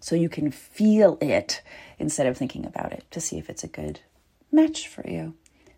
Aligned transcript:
so 0.00 0.14
you 0.14 0.28
can 0.28 0.50
feel 0.50 1.18
it 1.20 1.62
instead 1.98 2.26
of 2.26 2.36
thinking 2.36 2.64
about 2.64 2.92
it 2.92 3.04
to 3.10 3.20
see 3.20 3.38
if 3.38 3.50
it's 3.50 3.64
a 3.64 3.68
good 3.68 4.00
match 4.52 4.88
for 4.88 5.08
you. 5.08 5.34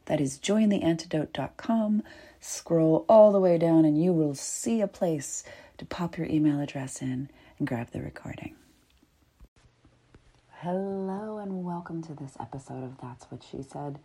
That 0.07 0.21
is 0.21 0.39
jointheantidote.com. 0.39 2.03
Scroll 2.41 3.05
all 3.09 3.33
the 3.33 3.41
way 3.41 3.59
down 3.59 3.85
and 3.85 4.03
you 4.03 4.13
will 4.13 4.35
see 4.35 4.81
a 4.81 4.89
place 4.89 5.45
to 5.79 5.85
pop 5.85 6.17
your 6.17 6.27
email 6.27 6.61
address 6.61 7.01
in 7.01 7.29
and 7.59 7.69
grab 7.69 7.91
the 7.91 8.01
recording. 8.01 8.55
Hello 10.63 11.39
and 11.39 11.65
welcome 11.65 12.03
to 12.03 12.15
this 12.15 12.37
episode 12.39 12.85
of 12.85 12.99
That's 13.01 13.25
What 13.31 13.43
She 13.43 13.63
Said. 13.63 13.99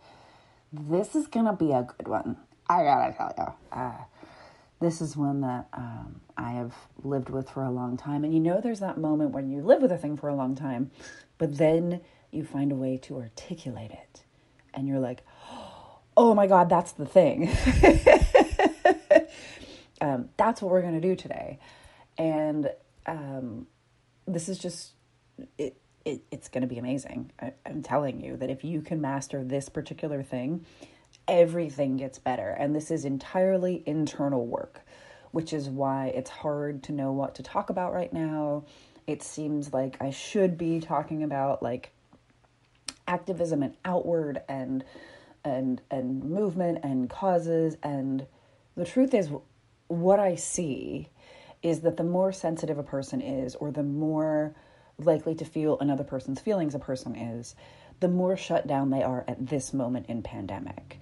This 0.72 1.14
is 1.14 1.26
to 1.28 1.52
be 1.52 1.72
a 1.72 1.82
good 1.82 2.08
one. 2.08 2.36
I 2.68 2.82
gotta 2.82 3.12
tell 3.12 3.34
you. 3.36 3.78
Uh, 3.78 3.92
this 4.80 5.00
is 5.00 5.16
one 5.16 5.40
that 5.40 5.68
um, 5.72 6.20
I 6.36 6.52
have 6.52 6.74
lived 7.02 7.30
with 7.30 7.48
for 7.48 7.62
a 7.62 7.70
long 7.70 7.96
time. 7.96 8.24
And 8.24 8.34
you 8.34 8.40
know, 8.40 8.60
there's 8.60 8.80
that 8.80 8.98
moment 8.98 9.30
when 9.30 9.48
you 9.48 9.62
live 9.62 9.80
with 9.80 9.92
a 9.92 9.96
thing 9.96 10.16
for 10.16 10.28
a 10.28 10.34
long 10.34 10.54
time, 10.54 10.90
but 11.38 11.56
then 11.56 12.00
you 12.30 12.44
find 12.44 12.72
a 12.72 12.74
way 12.74 12.98
to 12.98 13.16
articulate 13.16 13.90
it. 13.90 14.24
And 14.74 14.86
you're 14.86 14.98
like, 14.98 15.22
oh 16.16 16.34
my 16.34 16.46
God, 16.46 16.68
that's 16.68 16.92
the 16.92 17.06
thing. 17.06 17.50
um, 20.00 20.28
that's 20.36 20.60
what 20.60 20.70
we're 20.70 20.82
going 20.82 21.00
to 21.00 21.08
do 21.08 21.16
today. 21.16 21.58
And 22.18 22.70
um, 23.06 23.66
this 24.26 24.48
is 24.48 24.58
just, 24.58 24.92
it, 25.58 25.76
it 26.04 26.22
it's 26.30 26.48
going 26.48 26.62
to 26.62 26.68
be 26.68 26.78
amazing. 26.78 27.30
I, 27.40 27.52
I'm 27.64 27.82
telling 27.82 28.20
you 28.20 28.36
that 28.36 28.50
if 28.50 28.62
you 28.64 28.82
can 28.82 29.00
master 29.00 29.42
this 29.42 29.68
particular 29.68 30.22
thing, 30.22 30.66
everything 31.28 31.96
gets 31.96 32.18
better. 32.18 32.50
And 32.50 32.74
this 32.74 32.90
is 32.90 33.04
entirely 33.04 33.82
internal 33.86 34.46
work, 34.46 34.80
which 35.32 35.52
is 35.52 35.68
why 35.68 36.08
it's 36.08 36.30
hard 36.30 36.82
to 36.84 36.92
know 36.92 37.12
what 37.12 37.34
to 37.36 37.42
talk 37.42 37.70
about 37.70 37.92
right 37.92 38.12
now. 38.12 38.64
It 39.06 39.22
seems 39.22 39.72
like 39.72 39.96
I 40.00 40.10
should 40.10 40.58
be 40.58 40.80
talking 40.80 41.22
about 41.22 41.62
like 41.62 41.92
activism 43.08 43.62
and 43.62 43.74
outward 43.84 44.42
and 44.48 44.84
and 45.44 45.80
and 45.92 46.24
movement 46.24 46.80
and 46.82 47.08
causes 47.08 47.76
and 47.84 48.26
the 48.76 48.84
truth 48.84 49.14
is 49.14 49.30
what 49.86 50.18
I 50.18 50.34
see 50.34 51.08
is 51.62 51.80
that 51.80 51.96
the 51.96 52.04
more 52.04 52.32
sensitive 52.32 52.78
a 52.78 52.82
person 52.82 53.20
is 53.20 53.54
or 53.54 53.70
the 53.70 53.82
more 53.82 54.54
likely 54.98 55.34
to 55.34 55.44
feel 55.44 55.78
another 55.78 56.04
person's 56.04 56.40
feelings 56.40 56.74
a 56.74 56.78
person 56.78 57.14
is, 57.16 57.54
the 58.00 58.08
more 58.08 58.36
shut 58.36 58.66
down 58.66 58.90
they 58.90 59.02
are 59.02 59.24
at 59.26 59.46
this 59.46 59.72
moment 59.72 60.06
in 60.08 60.22
pandemic. 60.22 60.98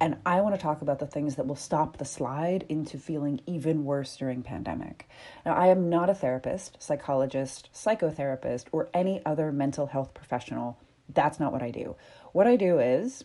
And 0.00 0.16
I 0.26 0.40
want 0.40 0.54
to 0.54 0.60
talk 0.60 0.82
about 0.82 0.98
the 0.98 1.06
things 1.06 1.36
that 1.36 1.46
will 1.46 1.56
stop 1.56 1.96
the 1.96 2.04
slide 2.04 2.64
into 2.68 2.98
feeling 2.98 3.40
even 3.46 3.84
worse 3.84 4.16
during 4.16 4.42
pandemic. 4.42 5.08
Now, 5.46 5.54
I 5.54 5.68
am 5.68 5.88
not 5.88 6.10
a 6.10 6.14
therapist, 6.14 6.76
psychologist, 6.82 7.70
psychotherapist, 7.72 8.66
or 8.72 8.90
any 8.92 9.24
other 9.24 9.52
mental 9.52 9.86
health 9.86 10.12
professional. 10.12 10.78
That's 11.08 11.38
not 11.38 11.52
what 11.52 11.62
I 11.62 11.70
do. 11.70 11.96
What 12.32 12.46
I 12.46 12.56
do 12.56 12.80
is 12.80 13.24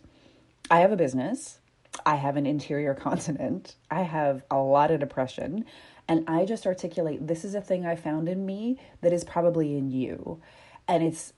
I 0.69 0.81
have 0.81 0.91
a 0.91 0.97
business, 0.97 1.59
I 2.05 2.15
have 2.15 2.37
an 2.37 2.45
interior 2.45 2.93
continent, 3.07 3.75
I 3.89 4.03
have 4.03 4.43
a 4.51 4.57
lot 4.59 4.91
of 4.91 4.99
depression, 4.99 5.65
and 6.07 6.29
I 6.29 6.45
just 6.45 6.65
articulate 6.67 7.27
this 7.27 7.43
is 7.43 7.55
a 7.55 7.61
thing 7.61 7.85
I 7.85 7.95
found 7.95 8.29
in 8.29 8.45
me 8.45 8.79
that 9.01 9.13
is 9.13 9.23
probably 9.23 9.75
in 9.75 9.91
you. 9.91 10.39
And 10.87 11.03
it's 11.03 11.33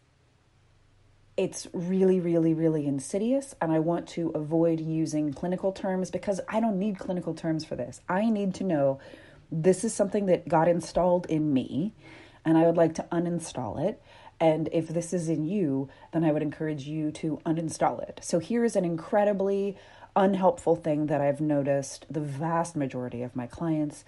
it's 1.41 1.67
really, 1.73 2.19
really, 2.19 2.53
really 2.53 2.85
insidious. 2.85 3.55
And 3.59 3.71
I 3.71 3.79
want 3.79 4.07
to 4.09 4.29
avoid 4.35 4.79
using 4.79 5.33
clinical 5.33 5.71
terms 5.71 6.11
because 6.11 6.39
I 6.47 6.59
don't 6.59 6.77
need 6.77 6.99
clinical 6.99 7.33
terms 7.33 7.65
for 7.65 7.75
this. 7.75 7.99
I 8.07 8.29
need 8.29 8.53
to 8.55 8.63
know 8.63 8.99
this 9.51 9.83
is 9.83 9.91
something 9.91 10.27
that 10.27 10.47
got 10.47 10.67
installed 10.67 11.25
in 11.25 11.51
me, 11.51 11.95
and 12.45 12.59
I 12.59 12.67
would 12.67 12.77
like 12.77 12.93
to 12.95 13.07
uninstall 13.11 13.83
it. 13.83 13.99
And 14.39 14.69
if 14.71 14.89
this 14.89 15.13
is 15.13 15.29
in 15.29 15.43
you, 15.43 15.89
then 16.13 16.23
I 16.23 16.31
would 16.31 16.43
encourage 16.43 16.83
you 16.83 17.09
to 17.13 17.41
uninstall 17.43 18.03
it. 18.07 18.19
So 18.21 18.37
here 18.37 18.63
is 18.63 18.75
an 18.75 18.85
incredibly 18.85 19.75
unhelpful 20.15 20.75
thing 20.75 21.07
that 21.07 21.21
I've 21.21 21.41
noticed 21.41 22.05
the 22.07 22.19
vast 22.19 22.75
majority 22.75 23.23
of 23.23 23.35
my 23.35 23.47
clients 23.47 24.05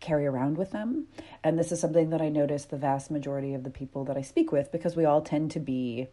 carry 0.00 0.26
around 0.26 0.58
with 0.58 0.72
them. 0.72 1.06
And 1.42 1.58
this 1.58 1.72
is 1.72 1.80
something 1.80 2.10
that 2.10 2.20
I 2.20 2.28
notice 2.28 2.66
the 2.66 2.76
vast 2.76 3.10
majority 3.10 3.54
of 3.54 3.64
the 3.64 3.70
people 3.70 4.04
that 4.04 4.18
I 4.18 4.22
speak 4.22 4.52
with 4.52 4.70
because 4.70 4.96
we 4.96 5.06
all 5.06 5.22
tend 5.22 5.50
to 5.52 5.60
be 5.60 6.08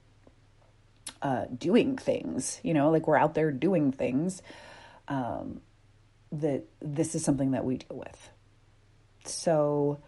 uh, 1.22 1.46
doing 1.56 1.98
things, 1.98 2.60
you 2.64 2.74
know, 2.74 2.90
like 2.90 3.08
we're 3.08 3.18
out 3.18 3.34
there 3.34 3.52
doing 3.52 3.92
things, 3.92 4.42
um, 5.08 5.62
that 6.32 6.64
this 6.82 7.16
is 7.16 7.24
something 7.24 7.52
that 7.52 7.66
we 7.66 7.78
deal 7.78 7.98
with. 7.98 8.30
So, 9.26 10.02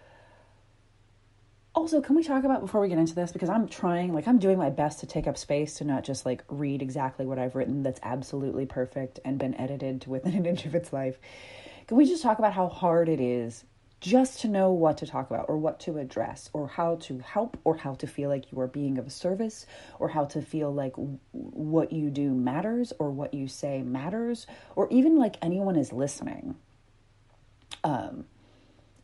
also, 1.75 2.01
can 2.01 2.16
we 2.16 2.24
talk 2.24 2.44
about 2.44 2.62
before 2.62 2.81
we 2.81 2.90
get 2.90 3.00
into 3.00 3.16
this? 3.16 3.31
Because 3.31 3.50
I'm 3.50 3.68
trying, 3.68 4.13
like, 4.13 4.28
I'm 4.28 4.38
doing 4.38 4.57
my 4.57 4.69
best 4.69 5.00
to 5.00 5.07
take 5.07 5.28
up 5.28 5.38
space 5.38 5.75
to 5.75 5.84
not 5.84 6.03
just 6.03 6.25
like 6.25 6.44
read 6.47 6.81
exactly 6.81 7.25
what 7.25 7.40
I've 7.40 7.56
written 7.56 7.84
that's 7.84 8.00
absolutely 8.03 8.66
perfect 8.66 9.19
and 9.25 9.40
been 9.40 9.56
edited 9.56 10.01
to 10.01 10.12
within 10.12 10.34
an 10.35 10.45
inch 10.45 10.66
of 10.66 10.75
its 10.75 10.94
life. 10.94 11.19
Can 11.88 11.97
we 11.97 12.06
just 12.06 12.24
talk 12.24 12.40
about 12.40 12.53
how 12.53 12.68
hard 12.68 13.09
it 13.09 13.19
is 13.19 13.66
just 14.03 14.41
to 14.41 14.49
know 14.49 14.69
what 14.69 14.97
to 14.97 15.07
talk 15.07 15.31
about 15.31 15.45
or 15.47 15.57
what 15.57 15.79
to 15.79 15.97
address 15.97 16.49
or 16.51 16.67
how 16.67 16.95
to 16.95 17.19
help 17.19 17.57
or 17.63 17.77
how 17.77 17.93
to 17.93 18.05
feel 18.05 18.29
like 18.29 18.51
you 18.51 18.59
are 18.59 18.67
being 18.67 18.97
of 18.97 19.09
service 19.09 19.65
or 19.97 20.09
how 20.09 20.25
to 20.25 20.41
feel 20.41 20.73
like 20.73 20.91
what 21.31 21.93
you 21.93 22.09
do 22.09 22.33
matters 22.33 22.91
or 22.99 23.09
what 23.09 23.33
you 23.33 23.47
say 23.47 23.81
matters 23.81 24.45
or 24.75 24.89
even 24.89 25.17
like 25.17 25.37
anyone 25.41 25.77
is 25.77 25.93
listening. 25.93 26.55
Um 27.85 28.25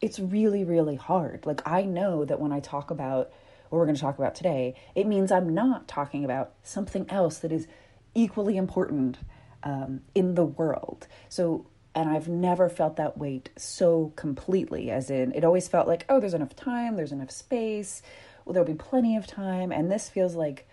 it's 0.02 0.20
really 0.20 0.66
really 0.66 0.98
hard. 0.98 1.46
Like 1.46 1.66
i 1.66 1.84
know 1.84 2.26
that 2.26 2.42
when 2.42 2.52
i 2.52 2.60
talk 2.60 2.92
about 2.92 3.32
what 3.70 3.80
we're 3.80 3.86
going 3.86 3.96
to 3.96 4.02
talk 4.02 4.18
about 4.18 4.36
today 4.36 4.76
it 4.96 5.08
means 5.08 5.32
i'm 5.32 5.54
not 5.54 5.88
talking 5.88 6.26
about 6.26 6.52
something 6.64 7.06
else 7.10 7.38
that 7.38 7.52
is 7.54 7.68
equally 8.16 8.58
important 8.58 9.20
um, 9.64 10.02
in 10.16 10.36
the 10.36 10.46
world. 10.46 11.08
So 11.28 11.66
and 11.96 12.10
I've 12.10 12.28
never 12.28 12.70
felt 12.70 12.98
that 12.98 13.18
weight 13.18 13.50
so 13.58 14.14
completely, 14.16 14.92
as 14.92 15.10
in, 15.10 15.34
it 15.34 15.44
always 15.44 15.68
felt 15.68 15.88
like, 15.88 16.06
oh, 16.10 16.20
there's 16.20 16.34
enough 16.34 16.56
time, 16.56 16.96
there's 16.96 17.12
enough 17.12 17.32
space, 17.32 18.02
well, 18.46 18.54
there'll 18.54 18.68
be 18.68 18.74
plenty 18.74 19.16
of 19.16 19.28
time. 19.28 19.72
And 19.72 19.92
this 19.92 20.10
feels 20.10 20.36
like, 20.36 20.68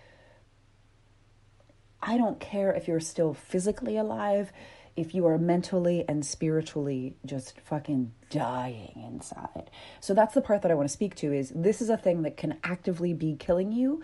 I 2.02 2.16
don't 2.16 2.38
care 2.38 2.72
if 2.72 2.86
you're 2.86 3.00
still 3.00 3.34
physically 3.34 3.96
alive, 3.96 4.52
if 4.96 5.14
you 5.14 5.26
are 5.26 5.38
mentally 5.38 6.04
and 6.08 6.24
spiritually 6.24 7.16
just 7.26 7.60
fucking 7.60 8.12
dying 8.30 9.02
inside. 9.06 9.70
So 10.00 10.14
that's 10.14 10.34
the 10.34 10.40
part 10.40 10.62
that 10.62 10.70
I 10.70 10.74
want 10.74 10.88
to 10.88 10.92
speak 10.92 11.14
to 11.16 11.32
is 11.32 11.52
this 11.54 11.82
is 11.82 11.90
a 11.90 11.96
thing 11.96 12.22
that 12.22 12.36
can 12.36 12.58
actively 12.64 13.12
be 13.12 13.36
killing 13.36 13.72
you 13.72 14.02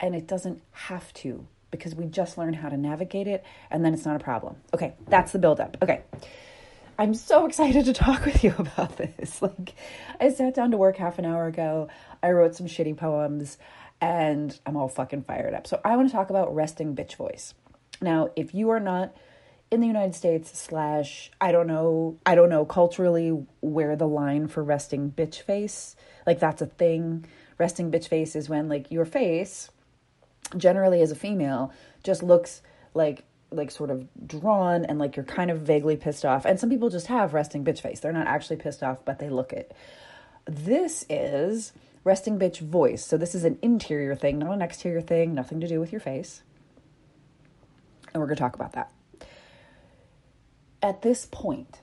and 0.00 0.14
it 0.14 0.26
doesn't 0.26 0.60
have 0.72 1.12
to 1.14 1.46
because 1.70 1.94
we 1.94 2.06
just 2.06 2.36
learn 2.36 2.54
how 2.54 2.68
to 2.68 2.76
navigate 2.76 3.28
it 3.28 3.44
and 3.70 3.84
then 3.84 3.94
it's 3.94 4.04
not 4.04 4.16
a 4.16 4.24
problem. 4.24 4.56
Okay, 4.74 4.94
that's 5.08 5.32
the 5.32 5.38
buildup. 5.38 5.76
Okay. 5.80 6.02
I'm 6.98 7.14
so 7.14 7.46
excited 7.46 7.86
to 7.86 7.92
talk 7.92 8.24
with 8.24 8.44
you 8.44 8.54
about 8.58 8.96
this. 8.96 9.40
Like, 9.40 9.74
I 10.20 10.30
sat 10.30 10.54
down 10.54 10.70
to 10.72 10.76
work 10.76 10.96
half 10.96 11.18
an 11.18 11.24
hour 11.24 11.46
ago. 11.46 11.88
I 12.22 12.30
wrote 12.30 12.54
some 12.54 12.66
shitty 12.66 12.96
poems 12.96 13.58
and 14.00 14.58
I'm 14.66 14.76
all 14.76 14.88
fucking 14.88 15.22
fired 15.22 15.54
up. 15.54 15.66
So, 15.66 15.80
I 15.84 15.96
want 15.96 16.08
to 16.08 16.14
talk 16.14 16.30
about 16.30 16.54
resting 16.54 16.94
bitch 16.94 17.16
voice. 17.16 17.54
Now, 18.00 18.30
if 18.36 18.54
you 18.54 18.70
are 18.70 18.80
not 18.80 19.14
in 19.70 19.80
the 19.80 19.86
United 19.86 20.14
States, 20.14 20.58
slash, 20.58 21.30
I 21.40 21.50
don't 21.50 21.66
know, 21.66 22.18
I 22.26 22.34
don't 22.34 22.50
know 22.50 22.66
culturally 22.66 23.30
where 23.60 23.96
the 23.96 24.06
line 24.06 24.48
for 24.48 24.62
resting 24.62 25.10
bitch 25.10 25.40
face, 25.40 25.96
like, 26.26 26.40
that's 26.40 26.60
a 26.60 26.66
thing. 26.66 27.24
Resting 27.58 27.90
bitch 27.90 28.08
face 28.08 28.36
is 28.36 28.48
when, 28.48 28.68
like, 28.68 28.90
your 28.90 29.06
face, 29.06 29.70
generally 30.56 31.00
as 31.00 31.10
a 31.10 31.16
female, 31.16 31.72
just 32.02 32.22
looks 32.22 32.60
like 32.92 33.24
like 33.54 33.70
sort 33.70 33.90
of 33.90 34.08
drawn 34.26 34.84
and 34.84 34.98
like 34.98 35.16
you're 35.16 35.24
kind 35.24 35.50
of 35.50 35.60
vaguely 35.60 35.96
pissed 35.96 36.24
off. 36.24 36.44
And 36.44 36.58
some 36.58 36.70
people 36.70 36.90
just 36.90 37.06
have 37.06 37.34
resting 37.34 37.64
bitch 37.64 37.80
face. 37.80 38.00
They're 38.00 38.12
not 38.12 38.26
actually 38.26 38.56
pissed 38.56 38.82
off, 38.82 39.04
but 39.04 39.18
they 39.18 39.28
look 39.28 39.52
it. 39.52 39.74
This 40.46 41.04
is 41.08 41.72
resting 42.04 42.38
bitch 42.38 42.60
voice. 42.60 43.04
So 43.04 43.16
this 43.16 43.34
is 43.34 43.44
an 43.44 43.58
interior 43.62 44.14
thing, 44.14 44.38
not 44.38 44.52
an 44.52 44.62
exterior 44.62 45.00
thing, 45.00 45.34
nothing 45.34 45.60
to 45.60 45.68
do 45.68 45.78
with 45.78 45.92
your 45.92 46.00
face. 46.00 46.42
And 48.12 48.20
we're 48.20 48.26
going 48.26 48.36
to 48.36 48.40
talk 48.40 48.54
about 48.54 48.72
that. 48.72 48.90
At 50.82 51.02
this 51.02 51.28
point, 51.30 51.81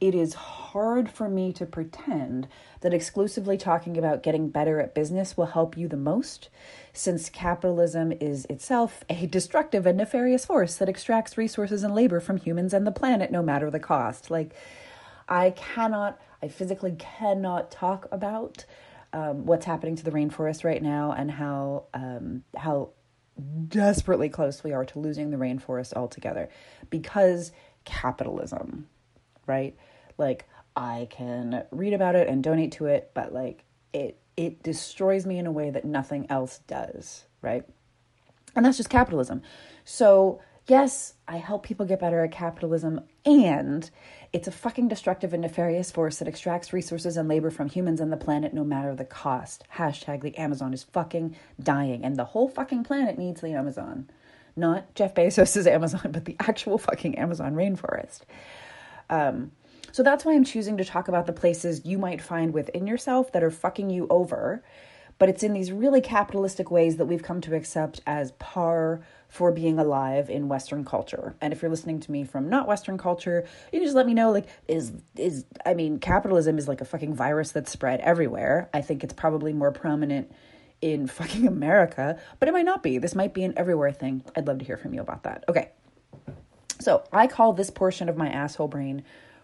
it 0.00 0.14
is 0.14 0.34
hard 0.34 1.10
for 1.10 1.28
me 1.28 1.52
to 1.54 1.64
pretend 1.66 2.48
that 2.80 2.92
exclusively 2.92 3.56
talking 3.56 3.96
about 3.96 4.22
getting 4.22 4.48
better 4.50 4.80
at 4.80 4.94
business 4.94 5.36
will 5.36 5.46
help 5.46 5.76
you 5.76 5.88
the 5.88 5.96
most, 5.96 6.48
since 6.92 7.30
capitalism 7.30 8.12
is 8.12 8.44
itself 8.46 9.04
a 9.10 9.26
destructive 9.26 9.86
and 9.86 9.98
nefarious 9.98 10.44
force 10.44 10.76
that 10.76 10.88
extracts 10.88 11.38
resources 11.38 11.82
and 11.82 11.94
labor 11.94 12.20
from 12.20 12.36
humans 12.36 12.74
and 12.74 12.86
the 12.86 12.92
planet 12.92 13.30
no 13.30 13.42
matter 13.42 13.70
the 13.70 13.80
cost. 13.80 14.30
Like, 14.30 14.54
I 15.28 15.50
cannot, 15.50 16.20
I 16.42 16.48
physically 16.48 16.94
cannot 16.98 17.70
talk 17.70 18.06
about 18.12 18.64
um, 19.12 19.46
what's 19.46 19.66
happening 19.66 19.96
to 19.96 20.04
the 20.04 20.10
rainforest 20.10 20.62
right 20.62 20.82
now 20.82 21.12
and 21.12 21.30
how 21.30 21.84
um, 21.94 22.44
how 22.56 22.90
desperately 23.68 24.28
close 24.28 24.64
we 24.64 24.72
are 24.72 24.84
to 24.84 24.98
losing 24.98 25.30
the 25.30 25.36
rainforest 25.36 25.92
altogether 25.94 26.48
because 26.90 27.52
capitalism, 27.84 28.88
right? 29.46 29.76
Like 30.18 30.46
I 30.74 31.08
can 31.10 31.64
read 31.70 31.92
about 31.92 32.14
it 32.14 32.28
and 32.28 32.42
donate 32.42 32.72
to 32.72 32.86
it, 32.86 33.10
but 33.14 33.32
like 33.32 33.64
it 33.92 34.18
it 34.36 34.62
destroys 34.62 35.24
me 35.24 35.38
in 35.38 35.46
a 35.46 35.52
way 35.52 35.70
that 35.70 35.84
nothing 35.84 36.26
else 36.28 36.58
does, 36.66 37.24
right? 37.40 37.64
And 38.54 38.64
that's 38.64 38.76
just 38.76 38.90
capitalism. 38.90 39.42
So, 39.84 40.40
yes, 40.66 41.14
I 41.28 41.36
help 41.36 41.62
people 41.62 41.86
get 41.86 42.00
better 42.00 42.22
at 42.22 42.32
capitalism 42.32 43.00
and 43.24 43.90
it's 44.32 44.48
a 44.48 44.52
fucking 44.52 44.88
destructive 44.88 45.32
and 45.32 45.42
nefarious 45.42 45.90
force 45.90 46.18
that 46.18 46.28
extracts 46.28 46.72
resources 46.72 47.16
and 47.16 47.28
labor 47.28 47.50
from 47.50 47.68
humans 47.68 48.00
and 48.00 48.12
the 48.12 48.16
planet 48.16 48.52
no 48.52 48.64
matter 48.64 48.94
the 48.94 49.04
cost. 49.04 49.64
Hashtag 49.74 50.22
the 50.22 50.36
Amazon 50.36 50.74
is 50.74 50.82
fucking 50.82 51.36
dying 51.62 52.04
and 52.04 52.16
the 52.16 52.24
whole 52.24 52.48
fucking 52.48 52.84
planet 52.84 53.18
needs 53.18 53.40
the 53.40 53.52
Amazon. 53.52 54.10
Not 54.54 54.94
Jeff 54.94 55.14
Bezos' 55.14 55.66
Amazon, 55.70 56.10
but 56.12 56.24
the 56.24 56.36
actual 56.40 56.78
fucking 56.78 57.16
Amazon 57.18 57.54
rainforest. 57.54 58.22
Um, 59.10 59.52
so 59.92 60.02
that's 60.02 60.24
why 60.24 60.34
I'm 60.34 60.44
choosing 60.44 60.76
to 60.76 60.84
talk 60.84 61.08
about 61.08 61.26
the 61.26 61.32
places 61.32 61.82
you 61.84 61.98
might 61.98 62.20
find 62.20 62.52
within 62.52 62.86
yourself 62.86 63.32
that 63.32 63.42
are 63.42 63.50
fucking 63.50 63.90
you 63.90 64.06
over. 64.10 64.62
But 65.18 65.30
it's 65.30 65.42
in 65.42 65.54
these 65.54 65.72
really 65.72 66.02
capitalistic 66.02 66.70
ways 66.70 66.98
that 66.98 67.06
we've 67.06 67.22
come 67.22 67.40
to 67.42 67.54
accept 67.54 68.02
as 68.06 68.32
par 68.32 69.00
for 69.28 69.50
being 69.50 69.78
alive 69.78 70.28
in 70.28 70.48
Western 70.48 70.84
culture. 70.84 71.34
And 71.40 71.52
if 71.52 71.62
you're 71.62 71.70
listening 71.70 72.00
to 72.00 72.12
me 72.12 72.24
from 72.24 72.50
not 72.50 72.68
Western 72.68 72.98
culture, 72.98 73.46
you 73.72 73.80
just 73.80 73.94
let 73.94 74.06
me 74.06 74.14
know 74.14 74.30
like 74.30 74.46
is 74.68 74.92
is 75.16 75.46
I 75.64 75.74
mean 75.74 75.98
capitalism 75.98 76.58
is 76.58 76.68
like 76.68 76.82
a 76.82 76.84
fucking 76.84 77.14
virus 77.14 77.52
that's 77.52 77.70
spread 77.70 78.00
everywhere. 78.00 78.68
I 78.74 78.82
think 78.82 79.02
it's 79.02 79.14
probably 79.14 79.54
more 79.54 79.72
prominent 79.72 80.30
in 80.82 81.06
fucking 81.06 81.46
America, 81.56 82.20
but 82.38 82.48
it 82.48 82.52
might 82.52 82.66
not 82.66 82.82
be. 82.82 82.98
This 82.98 83.14
might 83.14 83.32
be 83.32 83.44
an 83.44 83.54
everywhere 83.56 83.92
thing. 83.92 84.22
I'd 84.36 84.46
love 84.46 84.58
to 84.58 84.64
hear 84.64 84.76
from 84.76 84.92
you 84.92 85.00
about 85.00 85.22
that. 85.22 85.44
Okay. 85.48 85.70
So 86.86 87.02
I 87.12 87.26
call 87.26 87.52
this 87.52 87.68
portion 87.68 88.08
of 88.08 88.16
my 88.16 88.28
asshole 88.28 88.68
brain 88.68 89.02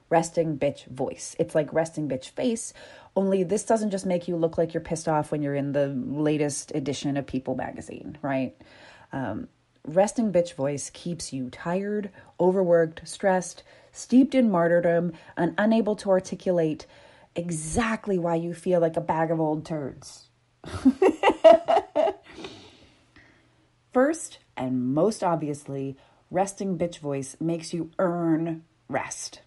resting 0.09 0.56
bitch 0.56 0.85
voice. 0.85 1.35
It's 1.41 1.56
like 1.56 1.73
resting 1.73 2.09
bitch 2.09 2.29
face, 2.29 2.73
only 3.17 3.43
this 3.43 3.65
doesn't 3.65 3.91
just 3.91 4.06
make 4.06 4.29
you 4.29 4.37
look 4.37 4.56
like 4.59 4.73
you're 4.73 4.81
pissed 4.81 5.09
off 5.09 5.33
when 5.33 5.43
you're 5.43 5.56
in 5.56 5.73
the 5.73 5.89
latest 5.89 6.71
edition 6.73 7.17
of 7.17 7.27
People 7.27 7.56
magazine, 7.56 8.17
right? 8.23 8.56
Um, 9.12 9.49
resting 9.85 10.31
bitch 10.31 10.55
voice 10.55 10.89
keeps 10.91 11.33
you 11.33 11.50
tired, 11.50 12.11
overworked, 12.39 13.09
stressed, 13.09 13.65
steeped 13.91 14.37
in 14.37 14.49
martyrdom, 14.49 15.12
and 15.37 15.53
unable 15.59 15.97
to 15.97 16.11
articulate 16.11 16.87
exactly 17.35 18.21
why 18.21 18.37
you 18.37 18.55
feel 18.55 18.79
like 18.79 18.97
a 18.97 19.00
bag 19.00 19.33
of 19.33 19.41
old 19.41 19.67
turds. 19.67 20.29
First, 23.93 24.38
and 24.56 24.95
most 24.95 25.25
obviously, 25.25 25.97
resting 26.32 26.79
bitch 26.79 26.99
voice 26.99 27.37
makes 27.38 27.73
you 27.73 27.90
earn 27.99 28.64
rest. 28.88 29.43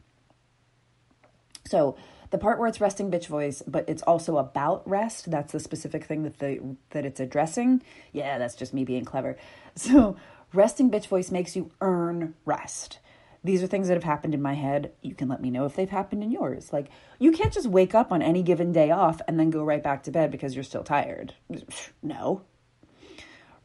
So 1.65 1.97
the 2.29 2.37
part 2.37 2.59
where 2.59 2.67
it's 2.67 2.79
resting 2.79 3.09
bitch 3.11 3.27
voice, 3.27 3.63
but 3.65 3.89
it's 3.89 4.03
also 4.03 4.37
about 4.37 4.87
rest. 4.87 5.31
That's 5.31 5.51
the 5.51 5.59
specific 5.59 6.05
thing 6.05 6.23
that 6.23 6.39
the 6.39 6.77
that 6.91 7.05
it's 7.05 7.19
addressing. 7.19 7.81
Yeah, 8.13 8.37
that's 8.37 8.55
just 8.55 8.73
me 8.73 8.85
being 8.85 9.05
clever. 9.05 9.35
So 9.77 10.15
resting 10.53 10.89
bitch 10.89 11.07
voice 11.07 11.31
makes 11.31 11.53
you 11.57 11.69
earn 11.81 12.33
rest. 12.45 12.99
These 13.43 13.61
are 13.61 13.67
things 13.67 13.89
that 13.89 13.95
have 13.95 14.05
happened 14.05 14.33
in 14.33 14.41
my 14.41 14.53
head. 14.53 14.93
You 15.01 15.13
can 15.13 15.27
let 15.27 15.41
me 15.41 15.51
know 15.51 15.65
if 15.65 15.75
they've 15.75 15.89
happened 15.89 16.23
in 16.23 16.31
yours. 16.31 16.71
Like 16.71 16.87
you 17.19 17.33
can't 17.33 17.51
just 17.51 17.67
wake 17.67 17.93
up 17.93 18.11
on 18.13 18.21
any 18.21 18.41
given 18.41 18.71
day 18.71 18.89
off 18.89 19.19
and 19.27 19.37
then 19.37 19.49
go 19.49 19.63
right 19.63 19.83
back 19.83 20.03
to 20.03 20.11
bed 20.11 20.31
because 20.31 20.55
you're 20.55 20.63
still 20.63 20.83
tired. 20.83 21.33
No. 22.01 22.43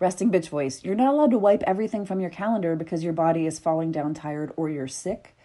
Resting 0.00 0.32
bitch 0.32 0.48
voice. 0.48 0.82
You're 0.82 0.96
not 0.96 1.14
allowed 1.14 1.30
to 1.30 1.38
wipe 1.38 1.62
everything 1.64 2.04
from 2.04 2.20
your 2.20 2.30
calendar 2.30 2.74
because 2.74 3.04
your 3.04 3.12
body 3.12 3.46
is 3.46 3.60
falling 3.60 3.92
down 3.92 4.14
tired 4.14 4.52
or 4.56 4.68
you're 4.68 4.88
sick 4.88 5.36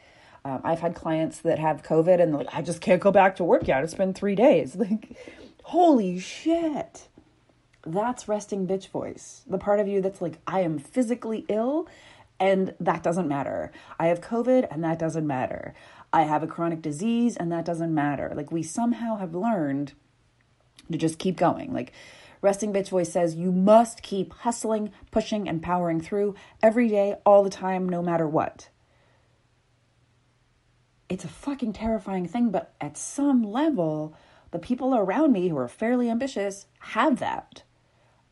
um, 0.46 0.62
I've 0.64 0.80
had 0.80 0.94
clients 0.94 1.40
that 1.40 1.58
have 1.58 1.82
COVID 1.82 2.22
and 2.22 2.32
like, 2.34 2.48
I 2.54 2.62
just 2.62 2.80
can't 2.80 3.02
go 3.02 3.12
back 3.12 3.36
to 3.38 3.44
work 3.44 3.68
yet. 3.68 3.84
It's 3.84 3.96
been 3.96 4.14
three 4.14 4.36
days. 4.36 4.78
Like, 4.86 5.18
holy 5.64 6.20
shit. 6.20 7.08
That's 7.84 8.28
resting 8.28 8.68
bitch 8.68 8.90
voice. 8.90 9.42
The 9.48 9.58
part 9.58 9.80
of 9.80 9.88
you 9.88 10.00
that's 10.00 10.22
like, 10.22 10.38
I 10.46 10.60
am 10.60 10.78
physically 10.78 11.44
ill 11.50 11.88
and 12.40 12.76
that 12.80 13.02
doesn't 13.02 13.28
matter. 13.28 13.72
I 14.00 14.08
have 14.08 14.22
COVID 14.22 14.68
and 14.70 14.84
that 14.84 15.00
doesn't 15.00 15.26
matter. 15.26 15.74
I 16.14 16.22
have 16.24 16.44
a 16.44 16.48
chronic 16.48 16.84
disease 16.84 17.36
and 17.36 17.52
that 17.52 17.66
doesn't 17.66 17.94
matter. 17.94 18.32
Like, 18.36 18.52
we 18.52 18.62
somehow 18.62 19.18
have 19.18 19.34
learned 19.34 19.94
to 20.92 20.98
just 21.00 21.18
keep 21.18 21.36
going. 21.36 21.74
Like, 21.74 21.92
Resting 22.46 22.72
Bitch 22.72 22.90
Voice 22.90 23.12
says 23.12 23.36
you 23.36 23.52
must 23.52 24.02
keep 24.02 24.32
hustling, 24.32 24.92
pushing, 25.12 25.50
and 25.50 25.62
powering 25.62 26.00
through 26.00 26.36
every 26.64 26.88
day, 26.88 27.16
all 27.26 27.44
the 27.44 27.50
time, 27.50 27.90
no 27.90 28.02
matter 28.02 28.28
what 28.28 28.70
it's 31.10 31.24
a 31.24 31.30
fucking 31.30 31.74
terrifying 31.74 32.28
thing, 32.28 32.50
but 32.50 32.74
at 32.82 32.98
some 32.98 33.44
level, 33.44 34.16
the 34.52 34.60
people 34.60 34.96
around 34.96 35.32
me 35.32 35.50
who 35.50 35.58
are 35.58 35.68
fairly 35.68 36.10
ambitious 36.10 36.66
have 36.80 37.20
that. 37.20 37.64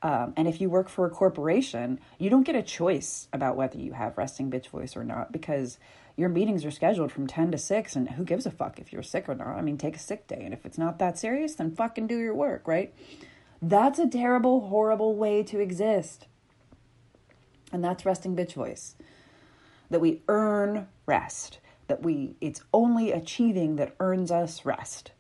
Um, 0.02 0.34
and 0.36 0.48
if 0.48 0.60
you 0.60 0.70
work 0.70 0.90
for 0.90 1.06
a 1.06 1.10
corporation, 1.10 2.00
you 2.18 2.30
don't 2.30 2.44
get 2.44 2.56
a 2.56 2.64
choice 2.64 3.28
about 3.32 3.56
whether 3.56 3.78
you 3.78 3.94
have 3.94 4.18
resting 4.18 4.52
bitch 4.52 4.68
voice 4.68 4.98
or 4.98 5.04
not 5.04 5.32
because 5.32 5.80
your 6.18 6.30
meetings 6.30 6.66
are 6.66 6.72
scheduled 6.72 7.12
from 7.12 7.26
10 7.26 7.52
to 7.52 7.58
6 7.58 7.96
and 7.96 8.10
who 8.10 8.26
gives 8.26 8.46
a 8.46 8.52
fuck 8.52 8.80
if 8.80 8.92
you're 8.92 9.02
sick 9.02 9.30
or 9.30 9.36
not? 9.36 9.48
I 9.48 9.62
mean, 9.62 9.78
take 9.78 9.96
a 9.96 10.00
sick 10.00 10.28
day. 10.28 10.42
And 10.44 10.54
if 10.54 10.66
it's 10.66 10.78
not 10.78 11.00
that 11.00 11.18
serious, 11.18 11.56
then 11.56 11.72
fucking 11.72 12.08
do 12.08 12.18
your 12.18 12.36
work, 12.36 12.68
right? 12.68 12.94
That's 13.66 13.98
a 13.98 14.10
terrible, 14.10 14.68
horrible 14.68 15.16
way 15.16 15.42
to 15.44 15.60
exist. 15.60 16.28
And 17.72 17.84
that's 17.84 18.06
resting 18.06 18.36
bitch 18.36 18.54
voice. 18.54 18.96
That 19.90 20.02
we 20.02 20.22
earn 20.28 20.88
rest 21.06 21.60
that 21.88 22.02
we 22.02 22.36
it's 22.42 22.62
only 22.74 23.12
achieving 23.12 23.76
that 23.78 23.96
earns 24.00 24.32
us 24.32 24.66
rest. 24.66 25.12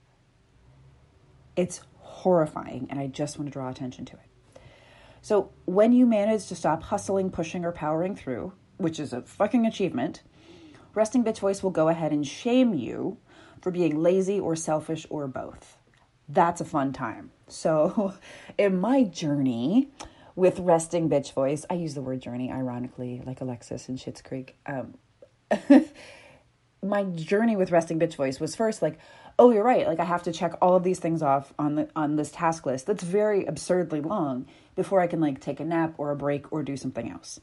It's 1.56 1.82
horrifying 2.00 2.88
and 2.90 3.00
I 3.00 3.08
just 3.08 3.38
want 3.38 3.48
to 3.48 3.54
draw 3.54 3.70
attention 3.70 4.06
to 4.06 4.14
it. 4.14 4.60
So, 5.22 5.52
when 5.66 5.94
you 5.94 6.06
manage 6.06 6.48
to 6.48 6.56
stop 6.56 6.84
hustling, 6.84 7.30
pushing 7.32 7.64
or 7.64 7.72
powering 7.72 8.16
through, 8.16 8.54
which 8.78 9.00
is 9.00 9.14
a 9.14 9.22
fucking 9.22 9.66
achievement, 9.66 10.22
resting 10.94 11.24
bitch 11.24 11.40
voice 11.40 11.64
will 11.64 11.72
go 11.72 11.88
ahead 11.88 12.12
and 12.12 12.28
shame 12.28 12.74
you 12.74 13.18
for 13.62 13.72
being 13.72 14.02
lazy 14.02 14.38
or 14.40 14.56
selfish 14.56 15.06
or 15.10 15.28
both. 15.28 15.78
That's 16.30 16.62
a 16.62 16.66
fun 16.66 16.94
time. 16.94 17.32
So, 17.48 18.14
in 18.58 18.80
my 18.80 19.04
journey, 19.04 19.90
with 20.36 20.60
resting 20.60 21.10
bitch 21.10 21.34
voice. 21.34 21.66
I 21.70 21.76
use 21.76 21.94
the 21.94 22.02
word 22.02 22.22
journey 22.22 22.52
ironically, 22.52 23.22
like 23.26 23.42
Alexis 23.42 23.88
in 23.88 23.98
Schitt's 23.98 24.22
Creek. 24.22 24.56
Um, 24.66 24.96
my 26.84 27.04
journey 27.04 27.56
with 27.56 27.72
resting 27.72 28.00
bitch 28.00 28.16
voice 28.16 28.40
was 28.40 28.56
first 28.56 28.82
like 28.82 28.98
oh 29.40 29.52
you're 29.52 29.64
right 29.64 29.88
like 29.88 30.00
i 30.00 30.04
have 30.04 30.24
to 30.24 30.34
check 30.34 30.54
all 30.62 30.76
of 30.76 30.84
these 30.84 31.00
things 31.00 31.22
off 31.22 31.54
on 31.58 31.76
the 31.76 31.88
on 31.96 32.18
this 32.18 32.32
task 32.32 32.66
list 32.66 32.86
that's 32.86 33.04
very 33.04 33.46
absurdly 33.46 34.02
long 34.02 34.46
before 34.76 35.00
i 35.00 35.08
can 35.08 35.22
like 35.22 35.40
take 35.40 35.60
a 35.60 35.64
nap 35.64 35.94
or 35.98 36.12
a 36.12 36.16
break 36.16 36.52
or 36.52 36.62
do 36.62 36.76
something 36.76 37.10
else 37.10 37.40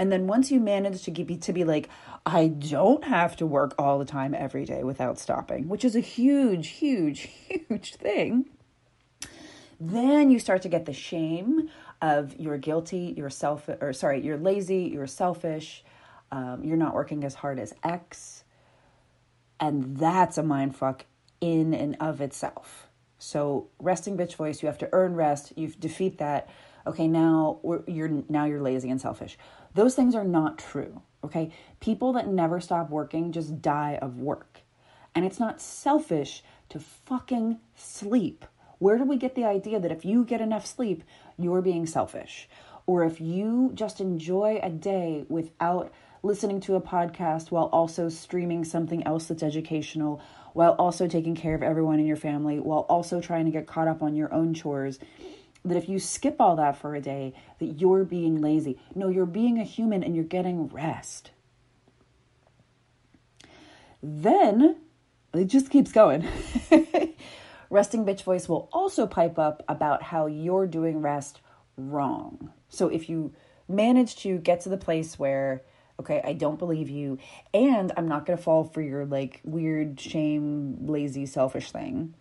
and 0.00 0.10
then 0.10 0.26
once 0.26 0.50
you 0.50 0.58
manage 0.58 1.04
to 1.04 1.10
be 1.10 1.36
to 1.36 1.52
be 1.52 1.62
like 1.62 1.88
i 2.26 2.48
don't 2.48 3.04
have 3.04 3.36
to 3.36 3.46
work 3.46 3.74
all 3.78 3.98
the 3.98 4.04
time 4.04 4.34
every 4.34 4.64
day 4.64 4.82
without 4.82 5.18
stopping 5.18 5.68
which 5.68 5.84
is 5.84 5.94
a 5.94 6.00
huge 6.00 6.68
huge 6.68 7.20
huge 7.48 7.94
thing 7.94 8.46
then 9.78 10.30
you 10.30 10.38
start 10.38 10.62
to 10.62 10.68
get 10.68 10.86
the 10.86 10.92
shame 10.92 11.70
of 12.02 12.34
you're 12.36 12.58
guilty 12.58 13.14
you're 13.16 13.30
self 13.30 13.68
or 13.80 13.92
sorry 13.92 14.20
you're 14.20 14.38
lazy 14.38 14.90
you're 14.92 15.06
selfish 15.06 15.84
um, 16.32 16.64
you're 16.64 16.76
not 16.76 16.94
working 16.94 17.22
as 17.22 17.34
hard 17.34 17.58
as 17.60 17.72
x 17.84 18.44
and 19.60 19.98
that's 19.98 20.38
a 20.38 20.42
mind 20.42 20.74
fuck 20.74 21.04
in 21.40 21.74
and 21.74 21.96
of 22.00 22.20
itself. 22.20 22.88
So 23.18 23.68
resting 23.78 24.16
bitch 24.16 24.34
voice, 24.34 24.62
you 24.62 24.66
have 24.66 24.78
to 24.78 24.88
earn 24.92 25.14
rest. 25.14 25.52
You 25.56 25.68
defeat 25.68 26.18
that. 26.18 26.48
Okay, 26.86 27.06
now 27.06 27.60
you're 27.86 28.08
now 28.28 28.46
you're 28.46 28.62
lazy 28.62 28.88
and 28.88 29.00
selfish. 29.00 29.36
Those 29.74 29.94
things 29.94 30.14
are 30.14 30.24
not 30.24 30.58
true, 30.58 31.02
okay? 31.24 31.52
People 31.78 32.12
that 32.14 32.28
never 32.28 32.60
stop 32.60 32.90
working 32.90 33.32
just 33.32 33.62
die 33.62 33.98
of 34.00 34.18
work. 34.18 34.60
And 35.14 35.24
it's 35.24 35.40
not 35.40 35.60
selfish 35.60 36.42
to 36.70 36.80
fucking 36.80 37.58
sleep. 37.74 38.44
Where 38.78 38.96
do 38.96 39.04
we 39.04 39.16
get 39.16 39.34
the 39.34 39.44
idea 39.44 39.78
that 39.78 39.92
if 39.92 40.04
you 40.04 40.24
get 40.24 40.40
enough 40.40 40.66
sleep, 40.66 41.04
you're 41.36 41.62
being 41.62 41.86
selfish? 41.86 42.48
Or 42.86 43.04
if 43.04 43.20
you 43.20 43.70
just 43.74 44.00
enjoy 44.00 44.58
a 44.62 44.70
day 44.70 45.24
without 45.28 45.92
listening 46.22 46.60
to 46.60 46.74
a 46.74 46.80
podcast 46.80 47.50
while 47.50 47.66
also 47.66 48.08
streaming 48.08 48.64
something 48.64 49.06
else 49.06 49.26
that's 49.26 49.42
educational, 49.42 50.20
while 50.52 50.72
also 50.72 51.06
taking 51.06 51.34
care 51.34 51.54
of 51.54 51.62
everyone 51.62 52.00
in 52.00 52.06
your 52.06 52.16
family, 52.16 52.58
while 52.58 52.80
also 52.88 53.20
trying 53.20 53.44
to 53.44 53.50
get 53.50 53.66
caught 53.66 53.88
up 53.88 54.02
on 54.02 54.16
your 54.16 54.32
own 54.32 54.54
chores, 54.54 54.98
that 55.64 55.76
if 55.76 55.88
you 55.88 55.98
skip 55.98 56.36
all 56.40 56.56
that 56.56 56.76
for 56.76 56.94
a 56.94 57.00
day, 57.00 57.34
that 57.58 57.80
you're 57.80 58.04
being 58.04 58.40
lazy. 58.40 58.78
No, 58.94 59.08
you're 59.08 59.26
being 59.26 59.58
a 59.58 59.64
human 59.64 60.02
and 60.02 60.14
you're 60.14 60.24
getting 60.24 60.68
rest. 60.68 61.30
Then 64.02 64.76
it 65.34 65.46
just 65.46 65.70
keeps 65.70 65.92
going. 65.92 66.26
Resting 67.70 68.04
bitch 68.04 68.22
voice 68.22 68.48
will 68.48 68.68
also 68.72 69.06
pipe 69.06 69.38
up 69.38 69.62
about 69.68 70.02
how 70.02 70.26
you're 70.26 70.66
doing 70.66 71.02
rest 71.02 71.40
wrong. 71.76 72.52
So 72.68 72.88
if 72.88 73.08
you 73.08 73.32
manage 73.68 74.16
to 74.16 74.38
get 74.38 74.60
to 74.62 74.68
the 74.68 74.76
place 74.76 75.18
where 75.18 75.62
okay, 76.00 76.22
I 76.24 76.32
don't 76.32 76.58
believe 76.58 76.88
you 76.88 77.18
and 77.52 77.92
I'm 77.94 78.08
not 78.08 78.24
going 78.24 78.36
to 78.38 78.42
fall 78.42 78.64
for 78.64 78.80
your 78.80 79.04
like 79.04 79.40
weird 79.44 80.00
shame, 80.00 80.86
lazy, 80.86 81.26
selfish 81.26 81.70
thing. 81.70 82.14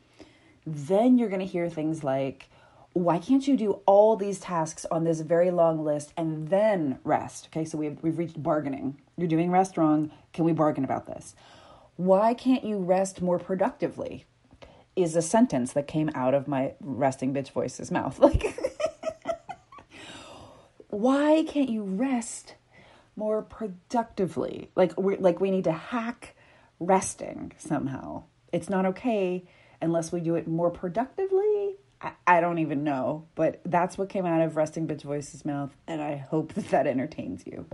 Then 0.67 1.17
you're 1.17 1.29
going 1.29 1.39
to 1.39 1.45
hear 1.45 1.69
things 1.69 2.03
like 2.03 2.49
why 2.93 3.19
can't 3.19 3.47
you 3.47 3.55
do 3.55 3.81
all 3.85 4.15
these 4.15 4.39
tasks 4.39 4.85
on 4.89 5.03
this 5.03 5.21
very 5.21 5.51
long 5.51 5.83
list 5.83 6.11
and 6.17 6.49
then 6.49 6.99
rest? 7.03 7.47
Okay, 7.51 7.65
so 7.65 7.77
we've, 7.77 8.01
we've 8.01 8.17
reached 8.17 8.41
bargaining. 8.41 8.99
You're 9.17 9.27
doing 9.27 9.51
rest 9.51 9.77
wrong. 9.77 10.11
Can 10.33 10.45
we 10.45 10.53
bargain 10.53 10.83
about 10.83 11.05
this? 11.05 11.35
Why 11.95 12.33
can't 12.33 12.63
you 12.63 12.77
rest 12.77 13.21
more 13.21 13.39
productively? 13.39 14.25
Is 14.95 15.15
a 15.15 15.21
sentence 15.21 15.73
that 15.73 15.87
came 15.87 16.09
out 16.15 16.33
of 16.33 16.47
my 16.47 16.73
resting 16.81 17.33
bitch 17.33 17.51
voice's 17.51 17.91
mouth. 17.91 18.19
Like, 18.29 18.55
why 20.87 21.45
can't 21.47 21.69
you 21.69 21.83
rest 21.83 22.55
more 23.15 23.43
productively? 23.43 24.71
Like, 24.75 24.97
we're 24.97 25.17
like 25.17 25.39
we 25.39 25.51
need 25.51 25.65
to 25.65 25.71
hack 25.71 26.35
resting 26.79 27.51
somehow. 27.57 28.23
It's 28.51 28.69
not 28.69 28.85
okay 28.87 29.45
unless 29.81 30.11
we 30.11 30.19
do 30.19 30.35
it 30.35 30.47
more 30.47 30.71
productively. 30.71 31.75
I, 32.01 32.39
don't 32.39 32.59
even 32.59 32.83
know, 32.83 33.27
but 33.35 33.59
that's 33.65 33.97
what 33.97 34.09
came 34.09 34.25
out 34.25 34.41
of 34.41 34.55
resting 34.55 34.87
bitch 34.87 35.03
voice's 35.03 35.43
mouth, 35.43 35.75
and 35.85 36.01
I 36.01 36.15
hope 36.15 36.53
that 36.53 36.69
that 36.69 36.87
entertains 36.87 37.43
you. 37.45 37.65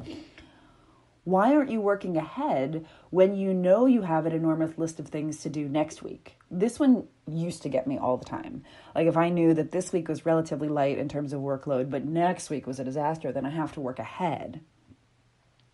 Why 1.26 1.56
aren't 1.56 1.72
you 1.72 1.82
working 1.82 2.18
ahead 2.18 2.86
when 3.10 3.36
you 3.36 3.54
know 3.54 3.88
you 3.88 4.04
have 4.04 4.26
an 4.26 4.34
enormous 4.34 4.78
list 4.78 5.00
of 5.00 5.08
things 5.08 5.42
to 5.42 5.50
do 5.50 5.68
next 5.68 6.04
week? 6.04 6.38
This 6.52 6.80
one 6.80 7.08
used 7.28 7.64
to 7.64 7.70
get 7.70 7.88
me 7.88 7.98
all 7.98 8.18
the 8.18 8.26
time. 8.26 8.64
Like 8.94 9.08
if 9.08 9.18
I 9.18 9.30
knew 9.30 9.56
that 9.56 9.72
this 9.72 9.92
week 9.92 10.08
was 10.08 10.26
relatively 10.26 10.70
light 10.70 11.00
in 11.00 11.10
terms 11.10 11.34
of 11.34 11.42
workload, 11.42 11.90
but 11.90 12.06
next 12.06 12.52
week 12.52 12.68
was 12.68 12.80
a 12.80 12.84
disaster, 12.84 13.32
then 13.32 13.46
I 13.46 13.50
have 13.50 13.74
to 13.74 13.82
work 13.82 13.98
ahead 13.98 14.62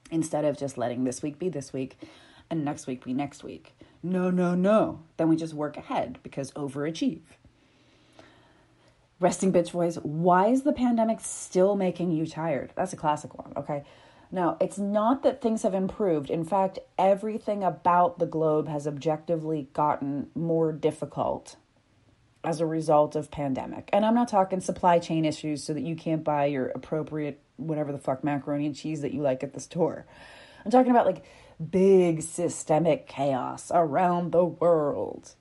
instead 0.09 0.45
of 0.45 0.57
just 0.57 0.77
letting 0.77 1.03
this 1.03 1.21
week 1.21 1.37
be 1.37 1.49
this 1.49 1.73
week 1.73 1.97
and 2.49 2.63
next 2.63 2.87
week 2.87 3.03
be 3.03 3.13
next 3.13 3.43
week. 3.43 3.75
No, 4.03 4.29
no, 4.29 4.55
no. 4.55 5.03
Then 5.17 5.29
we 5.29 5.35
just 5.35 5.53
work 5.53 5.77
ahead 5.77 6.19
because 6.23 6.51
overachieve. 6.51 7.21
Resting 9.21 9.53
bitch 9.53 9.69
voice, 9.69 9.97
why 9.97 10.47
is 10.47 10.63
the 10.63 10.73
pandemic 10.73 11.19
still 11.21 11.75
making 11.75 12.11
you 12.11 12.25
tired? 12.25 12.73
That's 12.75 12.91
a 12.91 12.97
classic 12.97 13.37
one, 13.37 13.53
okay? 13.55 13.83
Now, 14.31 14.57
it's 14.59 14.79
not 14.79 15.21
that 15.21 15.41
things 15.41 15.61
have 15.61 15.75
improved. 15.75 16.31
In 16.31 16.43
fact, 16.43 16.79
everything 16.97 17.63
about 17.63 18.17
the 18.17 18.25
globe 18.25 18.67
has 18.67 18.87
objectively 18.87 19.69
gotten 19.73 20.31
more 20.33 20.73
difficult 20.73 21.55
as 22.43 22.59
a 22.59 22.65
result 22.65 23.15
of 23.15 23.29
pandemic. 23.29 23.91
And 23.93 24.03
I'm 24.05 24.15
not 24.15 24.27
talking 24.27 24.59
supply 24.59 24.97
chain 24.97 25.23
issues 25.23 25.63
so 25.63 25.73
that 25.75 25.81
you 25.81 25.95
can't 25.95 26.23
buy 26.23 26.45
your 26.45 26.67
appropriate 26.69 27.39
whatever 27.57 27.91
the 27.91 27.99
fuck 27.99 28.23
macaroni 28.23 28.65
and 28.65 28.75
cheese 28.75 29.01
that 29.01 29.13
you 29.13 29.21
like 29.21 29.43
at 29.43 29.53
the 29.53 29.59
store. 29.59 30.07
I'm 30.65 30.71
talking 30.71 30.89
about 30.89 31.05
like 31.05 31.23
big 31.69 32.23
systemic 32.23 33.07
chaos 33.07 33.71
around 33.71 34.31
the 34.31 34.45
world. 34.45 35.35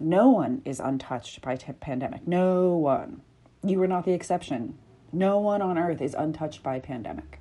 No 0.00 0.30
one 0.30 0.62
is 0.64 0.80
untouched 0.80 1.42
by 1.42 1.56
t- 1.56 1.72
pandemic. 1.72 2.26
No 2.26 2.76
one. 2.76 3.22
You 3.62 3.82
are 3.82 3.88
not 3.88 4.04
the 4.04 4.12
exception. 4.12 4.78
No 5.12 5.38
one 5.38 5.62
on 5.62 5.78
earth 5.78 6.00
is 6.00 6.14
untouched 6.14 6.62
by 6.62 6.78
pandemic. 6.78 7.40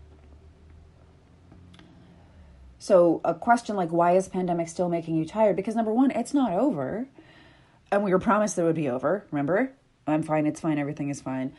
So, 2.80 3.22
a 3.26 3.34
question 3.34 3.76
like, 3.76 3.90
why 3.90 4.16
is 4.16 4.28
pandemic 4.28 4.70
still 4.70 4.90
making 4.90 5.18
you 5.18 5.26
tired? 5.26 5.56
Because 5.56 5.76
number 5.76 5.94
one, 5.94 6.12
it's 6.12 6.34
not 6.34 6.52
over. 6.52 7.08
And 7.92 8.04
we 8.04 8.12
were 8.12 8.20
promised 8.20 8.56
that 8.56 8.64
it 8.64 8.66
would 8.66 8.76
be 8.76 8.90
over, 8.90 9.26
remember? 9.32 9.72
I'm 10.06 10.24
fine, 10.24 10.46
it's 10.46 10.60
fine, 10.60 10.78
everything 10.78 11.10
is 11.10 11.22
fine. 11.22 11.54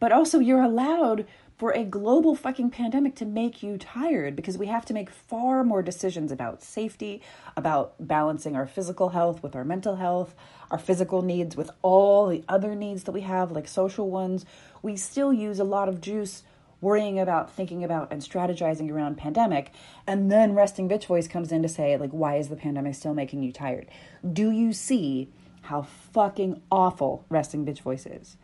But 0.00 0.12
also, 0.12 0.38
you're 0.38 0.62
allowed 0.62 1.26
for 1.58 1.72
a 1.72 1.84
global 1.84 2.36
fucking 2.36 2.70
pandemic 2.70 3.16
to 3.16 3.24
make 3.24 3.64
you 3.64 3.76
tired 3.76 4.36
because 4.36 4.56
we 4.56 4.68
have 4.68 4.86
to 4.86 4.94
make 4.94 5.10
far 5.10 5.64
more 5.64 5.82
decisions 5.82 6.30
about 6.30 6.62
safety, 6.62 7.20
about 7.56 7.94
balancing 7.98 8.54
our 8.54 8.66
physical 8.66 9.08
health 9.08 9.42
with 9.42 9.56
our 9.56 9.64
mental 9.64 9.96
health, 9.96 10.36
our 10.70 10.78
physical 10.78 11.20
needs 11.20 11.56
with 11.56 11.70
all 11.82 12.28
the 12.28 12.44
other 12.48 12.76
needs 12.76 13.02
that 13.04 13.12
we 13.12 13.22
have, 13.22 13.50
like 13.50 13.66
social 13.66 14.08
ones. 14.08 14.46
We 14.82 14.96
still 14.96 15.32
use 15.32 15.58
a 15.58 15.64
lot 15.64 15.88
of 15.88 16.00
juice 16.00 16.44
worrying 16.80 17.18
about, 17.18 17.52
thinking 17.52 17.82
about, 17.82 18.12
and 18.12 18.22
strategizing 18.22 18.88
around 18.88 19.16
pandemic. 19.16 19.72
And 20.06 20.30
then 20.30 20.54
resting 20.54 20.88
bitch 20.88 21.06
voice 21.06 21.26
comes 21.26 21.50
in 21.50 21.62
to 21.62 21.68
say, 21.68 21.96
like, 21.96 22.12
why 22.12 22.36
is 22.36 22.50
the 22.50 22.56
pandemic 22.56 22.94
still 22.94 23.14
making 23.14 23.42
you 23.42 23.52
tired? 23.52 23.88
Do 24.32 24.52
you 24.52 24.72
see 24.72 25.28
how 25.62 25.82
fucking 25.82 26.62
awful 26.70 27.24
resting 27.28 27.66
bitch 27.66 27.80
voice 27.80 28.06
is? 28.06 28.36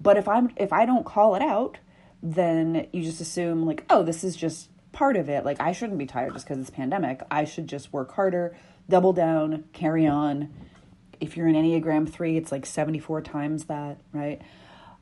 But 0.00 0.16
if 0.16 0.26
I'm 0.26 0.52
if 0.56 0.72
I 0.72 0.86
don't 0.86 1.04
call 1.04 1.34
it 1.34 1.42
out, 1.42 1.78
then 2.22 2.86
you 2.92 3.02
just 3.02 3.20
assume 3.20 3.66
like, 3.66 3.84
oh, 3.90 4.02
this 4.02 4.22
is 4.22 4.36
just 4.36 4.68
part 4.92 5.16
of 5.16 5.28
it. 5.28 5.44
Like 5.44 5.60
I 5.60 5.72
shouldn't 5.72 5.98
be 5.98 6.06
tired 6.06 6.32
just 6.34 6.46
because 6.46 6.60
it's 6.60 6.70
pandemic. 6.70 7.22
I 7.30 7.44
should 7.44 7.66
just 7.66 7.92
work 7.92 8.12
harder, 8.12 8.56
double 8.88 9.12
down, 9.12 9.64
carry 9.72 10.06
on. 10.06 10.52
If 11.20 11.36
you're 11.36 11.48
in 11.48 11.54
Enneagram 11.54 12.08
3, 12.08 12.36
it's 12.36 12.52
like 12.52 12.66
74 12.66 13.22
times 13.22 13.64
that, 13.64 13.98
right? 14.12 14.42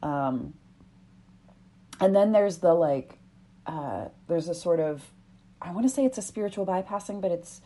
Um, 0.03 0.55
and 2.01 2.17
then 2.17 2.33
there's 2.33 2.59
the 2.59 2.75
like 2.75 3.19
uh, 3.67 4.07
there's 4.27 4.49
a 4.49 4.55
sort 4.55 4.81
of 4.81 5.13
i 5.63 5.71
want 5.71 5.85
to 5.85 5.91
say 5.91 6.05
it's 6.05 6.19
a 6.19 6.23
spiritual 6.23 6.67
bypassing 6.67 7.21
but 7.21 7.31
it's 7.31 7.61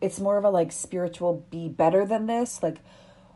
it's 0.00 0.20
more 0.20 0.38
of 0.38 0.44
a 0.44 0.50
like 0.50 0.70
spiritual 0.70 1.44
be 1.50 1.68
better 1.68 2.06
than 2.06 2.26
this 2.26 2.62
like 2.62 2.78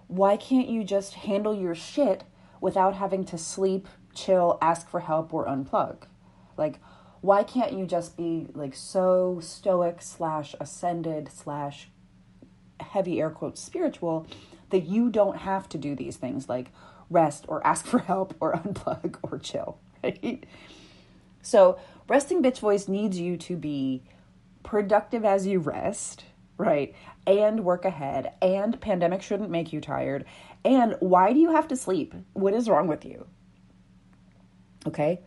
why 0.07 0.37
can't 0.37 0.69
you 0.69 0.85
just 0.85 1.15
handle 1.15 1.55
your 1.55 1.75
shit 1.75 2.23
without 2.61 2.95
having 2.95 3.25
to 3.25 3.37
sleep 3.37 3.89
chill 4.17 4.59
ask 4.61 4.89
for 4.89 5.01
help 5.01 5.33
or 5.33 5.47
unplug 5.47 6.05
like 6.57 6.79
why 7.21 7.43
can't 7.43 7.73
you 7.73 7.87
just 7.87 8.17
be 8.17 8.47
like 8.55 8.75
so 8.75 9.39
stoic 9.41 10.01
slash 10.01 10.55
ascended 10.61 11.31
slash 11.33 11.89
heavy 12.81 13.21
air 13.21 13.31
quotes 13.31 13.61
spiritual 13.61 14.27
that 14.71 14.85
you 14.85 15.11
don't 15.11 15.39
have 15.39 15.69
to 15.69 15.79
do 15.79 15.95
these 15.95 16.17
things 16.17 16.49
like 16.49 16.67
rest 17.09 17.45
or 17.49 17.65
ask 17.67 17.87
for 17.87 18.01
help 18.01 18.35
or 18.41 18.53
unplug 18.65 19.17
or 19.23 19.39
chill 19.39 19.79
right? 20.07 20.45
So, 21.43 21.79
resting 22.09 22.43
bitch 22.43 22.59
voice 22.59 22.89
needs 22.89 23.19
you 23.19 23.37
to 23.39 23.57
be 23.57 24.03
productive 24.63 25.25
as 25.25 25.47
you 25.47 25.61
rest, 25.61 26.25
right? 26.59 26.95
And 27.27 27.65
work 27.65 27.85
ahead. 27.85 28.33
And 28.43 28.81
pandemic 28.81 29.23
shouldn't 29.23 29.51
make 29.51 29.73
you 29.73 29.81
tired. 29.81 30.25
And 30.65 30.97
why 31.01 31.33
do 31.33 31.39
you 31.39 31.53
have 31.53 31.69
to 31.69 31.77
sleep? 31.77 32.15
What 32.33 32.55
is 32.55 32.69
wrong 32.69 32.89
with 32.89 33.05
you? 33.05 33.27
Okay? 34.87 35.21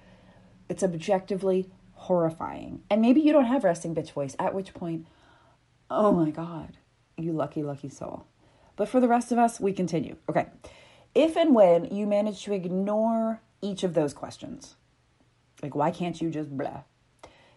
It's 0.69 0.83
objectively 0.83 1.69
horrifying. 1.93 2.81
And 2.89 3.01
maybe 3.01 3.21
you 3.21 3.33
don't 3.33 3.45
have 3.45 3.63
resting 3.63 3.93
bitch 3.93 4.11
voice, 4.11 4.35
at 4.39 4.53
which 4.53 4.73
point, 4.73 5.05
oh 5.89 6.11
my 6.11 6.31
God, 6.31 6.77
you 7.17 7.33
lucky, 7.33 7.63
lucky 7.63 7.89
soul. 7.89 8.25
But 8.75 8.87
for 8.87 8.99
the 8.99 9.07
rest 9.07 9.31
of 9.31 9.37
us, 9.37 9.59
we 9.59 9.73
continue. 9.73 10.15
Okay. 10.29 10.47
If 11.13 11.35
and 11.35 11.53
when 11.53 11.85
you 11.93 12.05
manage 12.05 12.43
to 12.45 12.53
ignore 12.53 13.41
each 13.61 13.83
of 13.83 13.93
those 13.93 14.13
questions. 14.13 14.75
Like, 15.61 15.75
why 15.75 15.91
can't 15.91 16.21
you 16.21 16.29
just 16.29 16.55
blah? 16.55 16.83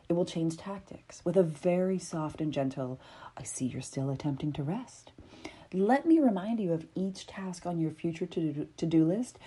It 0.09 0.15
will 0.15 0.25
change 0.25 0.57
tactics 0.57 1.23
with 1.25 1.37
a 1.37 1.43
very 1.43 1.99
soft 1.99 2.41
and 2.41 2.53
gentle, 2.53 3.01
I 3.37 3.45
see 3.45 3.67
you're 3.67 3.81
still 3.81 4.11
attempting 4.11 4.53
to 4.55 4.63
rest. 4.63 5.13
Let 5.73 6.05
me 6.07 6.19
remind 6.19 6.61
you 6.61 6.73
of 6.73 6.87
each 6.95 7.27
task 7.27 7.65
on 7.65 7.79
your 7.79 7.93
future 7.93 8.27
to 8.27 8.67
do 8.67 9.05
list 9.05 9.39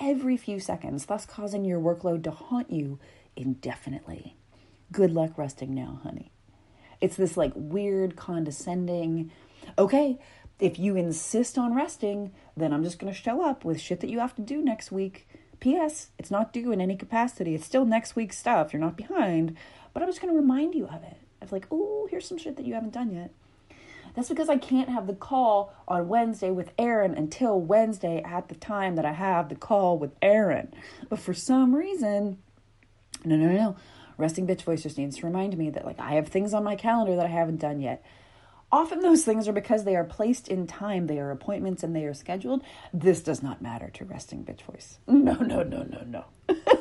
every 0.00 0.36
few 0.36 0.60
seconds, 0.60 1.06
thus 1.06 1.26
causing 1.26 1.64
your 1.64 1.80
workload 1.80 2.24
to 2.24 2.30
haunt 2.30 2.70
you 2.70 2.98
indefinitely. 3.36 4.36
Good 4.90 5.12
luck 5.12 5.36
resting 5.36 5.74
now, 5.74 6.00
honey. 6.02 6.30
It's 7.00 7.16
this 7.16 7.36
like 7.36 7.52
weird, 7.54 8.16
condescending, 8.16 9.30
okay, 9.78 10.18
if 10.60 10.78
you 10.78 10.96
insist 10.96 11.58
on 11.58 11.74
resting, 11.74 12.32
then 12.56 12.72
I'm 12.72 12.84
just 12.84 12.98
going 12.98 13.12
to 13.12 13.18
show 13.18 13.44
up 13.44 13.64
with 13.64 13.80
shit 13.80 14.00
that 14.00 14.10
you 14.10 14.20
have 14.20 14.36
to 14.36 14.42
do 14.42 14.62
next 14.62 14.92
week 14.92 15.26
P.S. 15.62 16.08
It's 16.18 16.30
not 16.30 16.52
due 16.52 16.72
in 16.72 16.80
any 16.80 16.96
capacity. 16.96 17.54
It's 17.54 17.64
still 17.64 17.84
next 17.84 18.16
week's 18.16 18.36
stuff. 18.36 18.72
You're 18.72 18.82
not 18.82 18.96
behind, 18.96 19.56
but 19.94 20.02
I'm 20.02 20.08
just 20.08 20.20
going 20.20 20.34
to 20.34 20.40
remind 20.40 20.74
you 20.74 20.86
of 20.88 21.04
it. 21.04 21.16
Of 21.40 21.52
like, 21.52 21.68
oh, 21.70 22.08
here's 22.10 22.26
some 22.26 22.36
shit 22.36 22.56
that 22.56 22.66
you 22.66 22.74
haven't 22.74 22.92
done 22.92 23.12
yet. 23.12 23.32
That's 24.14 24.28
because 24.28 24.48
I 24.48 24.58
can't 24.58 24.88
have 24.88 25.06
the 25.06 25.14
call 25.14 25.72
on 25.88 26.08
Wednesday 26.08 26.50
with 26.50 26.72
Aaron 26.78 27.14
until 27.14 27.60
Wednesday 27.60 28.22
at 28.22 28.48
the 28.48 28.54
time 28.54 28.96
that 28.96 29.04
I 29.04 29.12
have 29.12 29.48
the 29.48 29.54
call 29.54 29.98
with 29.98 30.12
Aaron. 30.20 30.74
But 31.08 31.18
for 31.18 31.32
some 31.34 31.74
reason, 31.74 32.38
no, 33.24 33.36
no, 33.36 33.52
no. 33.52 33.76
Resting 34.18 34.46
bitch 34.46 34.62
voice 34.62 34.82
just 34.82 34.98
needs 34.98 35.16
to 35.18 35.26
remind 35.26 35.56
me 35.56 35.70
that 35.70 35.86
like 35.86 35.98
I 35.98 36.12
have 36.12 36.28
things 36.28 36.52
on 36.52 36.64
my 36.64 36.76
calendar 36.76 37.16
that 37.16 37.26
I 37.26 37.30
haven't 37.30 37.60
done 37.60 37.80
yet. 37.80 38.04
Often 38.70 39.00
those 39.00 39.24
things 39.24 39.48
are 39.48 39.52
because 39.52 39.84
they 39.84 39.96
are 39.96 40.04
placed 40.04 40.48
in 40.48 40.66
time, 40.66 41.06
they 41.06 41.18
are 41.18 41.30
appointments 41.30 41.82
and 41.82 41.94
they 41.94 42.04
are 42.04 42.14
scheduled. 42.14 42.62
This 42.92 43.22
does 43.22 43.42
not 43.42 43.60
matter 43.60 43.90
to 43.94 44.04
resting 44.04 44.44
bitch 44.44 44.62
voice. 44.62 44.98
No, 45.06 45.34
no, 45.34 45.62
no, 45.62 45.82
no, 45.82 46.02
no. 46.06 46.24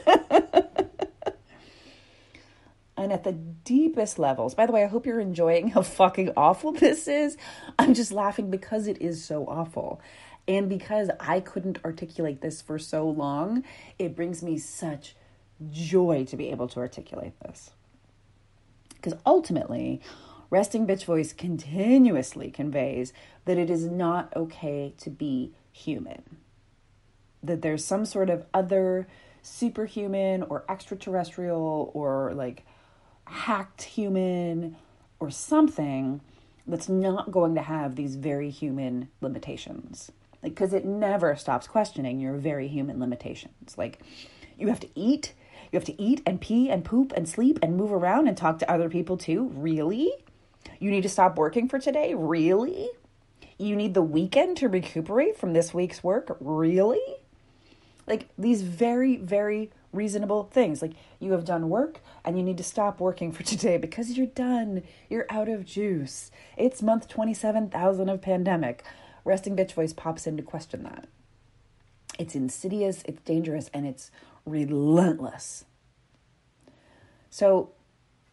and 3.01 3.11
at 3.11 3.23
the 3.23 3.33
deepest 3.33 4.19
levels, 4.19 4.53
by 4.53 4.65
the 4.65 4.71
way, 4.71 4.83
I 4.83 4.87
hope 4.87 5.05
you're 5.05 5.19
enjoying 5.19 5.69
how 5.69 5.81
fucking 5.81 6.31
awful 6.37 6.71
this 6.71 7.07
is. 7.07 7.35
I'm 7.79 7.93
just 7.93 8.11
laughing 8.11 8.51
because 8.51 8.87
it 8.87 9.01
is 9.01 9.23
so 9.23 9.45
awful. 9.47 9.99
And 10.47 10.69
because 10.69 11.09
I 11.19 11.39
couldn't 11.39 11.79
articulate 11.83 12.41
this 12.41 12.61
for 12.61 12.77
so 12.77 13.07
long, 13.09 13.63
it 13.97 14.15
brings 14.15 14.43
me 14.43 14.57
such 14.57 15.15
joy 15.71 16.25
to 16.25 16.37
be 16.37 16.49
able 16.49 16.67
to 16.69 16.79
articulate 16.79 17.39
this. 17.41 17.71
Because 18.95 19.15
ultimately, 19.25 20.01
Resting 20.49 20.85
Bitch 20.85 21.05
Voice 21.05 21.33
continuously 21.33 22.51
conveys 22.51 23.13
that 23.45 23.57
it 23.57 23.69
is 23.69 23.85
not 23.85 24.31
okay 24.35 24.93
to 24.97 25.09
be 25.09 25.53
human. 25.71 26.37
That 27.41 27.61
there's 27.61 27.83
some 27.83 28.05
sort 28.05 28.29
of 28.29 28.45
other 28.53 29.07
superhuman 29.41 30.43
or 30.43 30.63
extraterrestrial 30.69 31.89
or 31.95 32.33
like 32.35 32.63
hacked 33.31 33.83
human 33.83 34.75
or 35.19 35.31
something 35.31 36.21
that's 36.67 36.89
not 36.89 37.31
going 37.31 37.55
to 37.55 37.61
have 37.61 37.95
these 37.95 38.15
very 38.15 38.49
human 38.49 39.09
limitations. 39.21 40.11
Like, 40.43 40.53
because 40.53 40.73
it 40.73 40.85
never 40.85 41.35
stops 41.35 41.67
questioning 41.67 42.19
your 42.19 42.33
very 42.33 42.67
human 42.67 42.99
limitations. 42.99 43.77
Like, 43.77 43.99
you 44.57 44.67
have 44.67 44.79
to 44.81 44.89
eat, 44.95 45.33
you 45.71 45.77
have 45.77 45.85
to 45.85 46.01
eat 46.01 46.21
and 46.25 46.41
pee 46.41 46.69
and 46.69 46.83
poop 46.83 47.13
and 47.15 47.27
sleep 47.27 47.59
and 47.61 47.77
move 47.77 47.91
around 47.91 48.27
and 48.27 48.35
talk 48.35 48.59
to 48.59 48.71
other 48.71 48.89
people 48.89 49.17
too. 49.17 49.51
Really? 49.53 50.11
You 50.79 50.91
need 50.91 51.03
to 51.03 51.09
stop 51.09 51.37
working 51.37 51.67
for 51.69 51.79
today? 51.79 52.13
Really? 52.15 52.89
You 53.57 53.75
need 53.75 53.93
the 53.93 54.01
weekend 54.01 54.57
to 54.57 54.67
recuperate 54.67 55.37
from 55.37 55.53
this 55.53 55.73
week's 55.73 56.03
work? 56.03 56.35
Really? 56.39 57.01
Like 58.07 58.27
these 58.37 58.63
very, 58.63 59.17
very 59.17 59.71
reasonable 59.93 60.49
things. 60.51 60.81
Like 60.81 60.93
you 61.21 61.33
have 61.33 61.45
done 61.45 61.69
work 61.69 61.99
and 62.25 62.37
you 62.37 62.43
need 62.43 62.57
to 62.57 62.63
stop 62.63 62.99
working 62.99 63.31
for 63.31 63.43
today 63.43 63.77
because 63.77 64.17
you're 64.17 64.27
done. 64.27 64.83
You're 65.09 65.27
out 65.29 65.49
of 65.49 65.65
juice. 65.65 66.31
It's 66.57 66.81
month 66.81 67.07
27,000 67.07 68.09
of 68.09 68.21
pandemic. 68.21 68.83
Resting 69.23 69.55
bitch 69.55 69.73
voice 69.73 69.93
pops 69.93 70.25
in 70.25 70.37
to 70.37 70.43
question 70.43 70.83
that. 70.83 71.07
It's 72.19 72.35
insidious, 72.35 73.03
it's 73.05 73.21
dangerous, 73.21 73.69
and 73.73 73.85
it's 73.85 74.11
relentless. 74.45 75.65
So 77.29 77.71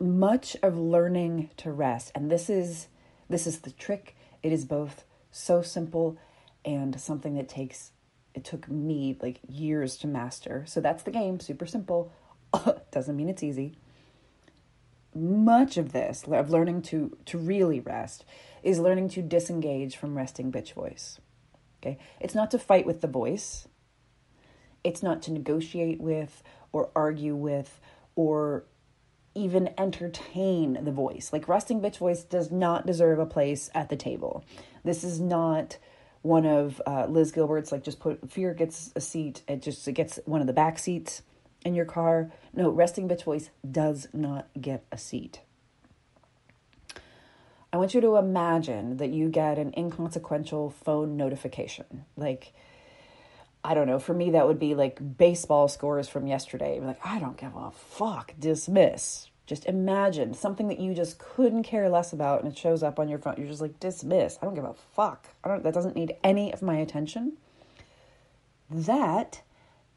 much 0.00 0.56
of 0.62 0.78
learning 0.78 1.50
to 1.56 1.72
rest 1.72 2.12
and 2.14 2.30
this 2.30 2.48
is 2.48 2.86
this 3.28 3.46
is 3.46 3.60
the 3.60 3.70
trick 3.72 4.16
it 4.42 4.52
is 4.52 4.64
both 4.64 5.04
so 5.32 5.60
simple 5.60 6.16
and 6.64 7.00
something 7.00 7.34
that 7.34 7.48
takes 7.48 7.90
it 8.32 8.44
took 8.44 8.68
me 8.68 9.16
like 9.20 9.40
years 9.48 9.96
to 9.96 10.06
master 10.06 10.62
so 10.66 10.80
that's 10.80 11.02
the 11.02 11.10
game 11.10 11.40
super 11.40 11.66
simple 11.66 12.12
doesn't 12.90 13.16
mean 13.16 13.28
it's 13.28 13.42
easy 13.42 13.74
much 15.14 15.76
of 15.76 15.92
this 15.92 16.24
of 16.28 16.50
learning 16.50 16.82
to 16.82 17.16
to 17.24 17.38
really 17.38 17.80
rest 17.80 18.24
is 18.62 18.78
learning 18.78 19.08
to 19.08 19.22
disengage 19.22 19.96
from 19.96 20.16
resting 20.16 20.52
bitch 20.52 20.72
voice 20.72 21.18
okay 21.80 21.98
it's 22.20 22.34
not 22.34 22.50
to 22.50 22.58
fight 22.58 22.86
with 22.86 23.00
the 23.00 23.08
voice 23.08 23.66
it's 24.84 25.02
not 25.02 25.22
to 25.22 25.32
negotiate 25.32 26.00
with 26.00 26.42
or 26.72 26.90
argue 26.94 27.34
with 27.34 27.80
or 28.14 28.64
even 29.34 29.70
entertain 29.78 30.78
the 30.82 30.90
voice. 30.90 31.30
Like 31.32 31.48
resting 31.48 31.80
bitch 31.80 31.98
voice 31.98 32.24
does 32.24 32.50
not 32.50 32.86
deserve 32.86 33.18
a 33.18 33.26
place 33.26 33.70
at 33.74 33.88
the 33.88 33.96
table. 33.96 34.44
This 34.84 35.04
is 35.04 35.20
not 35.20 35.78
one 36.22 36.44
of 36.44 36.82
uh, 36.86 37.06
Liz 37.06 37.30
Gilbert's 37.30 37.70
like 37.70 37.84
just 37.84 38.00
put 38.00 38.30
fear 38.30 38.52
gets 38.52 38.92
a 38.96 39.00
seat. 39.00 39.42
It 39.46 39.62
just 39.62 39.86
it 39.86 39.92
gets 39.92 40.18
one 40.24 40.40
of 40.40 40.46
the 40.46 40.52
back 40.52 40.78
seats 40.78 41.22
in 41.64 41.74
your 41.74 41.84
car. 41.84 42.30
No, 42.54 42.70
resting 42.70 43.08
bitch 43.08 43.24
voice 43.24 43.50
does 43.68 44.08
not 44.12 44.48
get 44.60 44.84
a 44.90 44.98
seat. 44.98 45.40
I 47.72 47.76
want 47.76 47.92
you 47.92 48.00
to 48.00 48.16
imagine 48.16 48.96
that 48.96 49.10
you 49.10 49.28
get 49.28 49.58
an 49.58 49.74
inconsequential 49.76 50.70
phone 50.70 51.16
notification. 51.16 52.06
Like, 52.16 52.54
I 53.62 53.74
don't 53.74 53.86
know, 53.86 53.98
for 53.98 54.14
me, 54.14 54.30
that 54.30 54.46
would 54.46 54.58
be 54.58 54.74
like 54.74 55.18
baseball 55.18 55.68
scores 55.68 56.08
from 56.08 56.26
yesterday. 56.26 56.80
Like, 56.80 57.04
I 57.04 57.18
don't 57.18 57.36
give 57.36 57.54
a 57.54 57.70
fuck, 57.70 58.32
dismiss. 58.38 59.28
Just 59.46 59.66
imagine 59.66 60.34
something 60.34 60.68
that 60.68 60.78
you 60.78 60.94
just 60.94 61.18
couldn't 61.18 61.62
care 61.64 61.88
less 61.88 62.12
about 62.12 62.42
and 62.42 62.52
it 62.52 62.58
shows 62.58 62.82
up 62.82 62.98
on 62.98 63.08
your 63.08 63.18
phone. 63.18 63.34
You're 63.36 63.48
just 63.48 63.60
like, 63.60 63.80
dismiss. 63.80 64.38
I 64.40 64.44
don't 64.44 64.54
give 64.54 64.64
a 64.64 64.74
fuck. 64.94 65.26
I 65.44 65.48
don't, 65.48 65.62
that 65.62 65.74
doesn't 65.74 65.96
need 65.96 66.16
any 66.22 66.52
of 66.52 66.62
my 66.62 66.76
attention. 66.76 67.34
That 68.70 69.42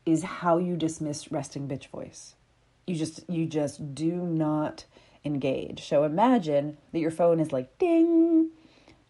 is 0.06 0.24
how 0.24 0.58
you 0.58 0.76
dismiss 0.76 1.32
resting 1.32 1.68
bitch 1.68 1.88
voice. 1.88 2.36
You 2.88 2.96
just, 2.96 3.30
you 3.30 3.46
just 3.46 3.94
do 3.94 4.12
not 4.12 4.86
engage. 5.24 5.88
So 5.88 6.04
imagine 6.04 6.78
that 6.92 7.00
your 7.00 7.12
phone 7.12 7.40
is 7.40 7.52
like, 7.52 7.78
ding, 7.78 8.50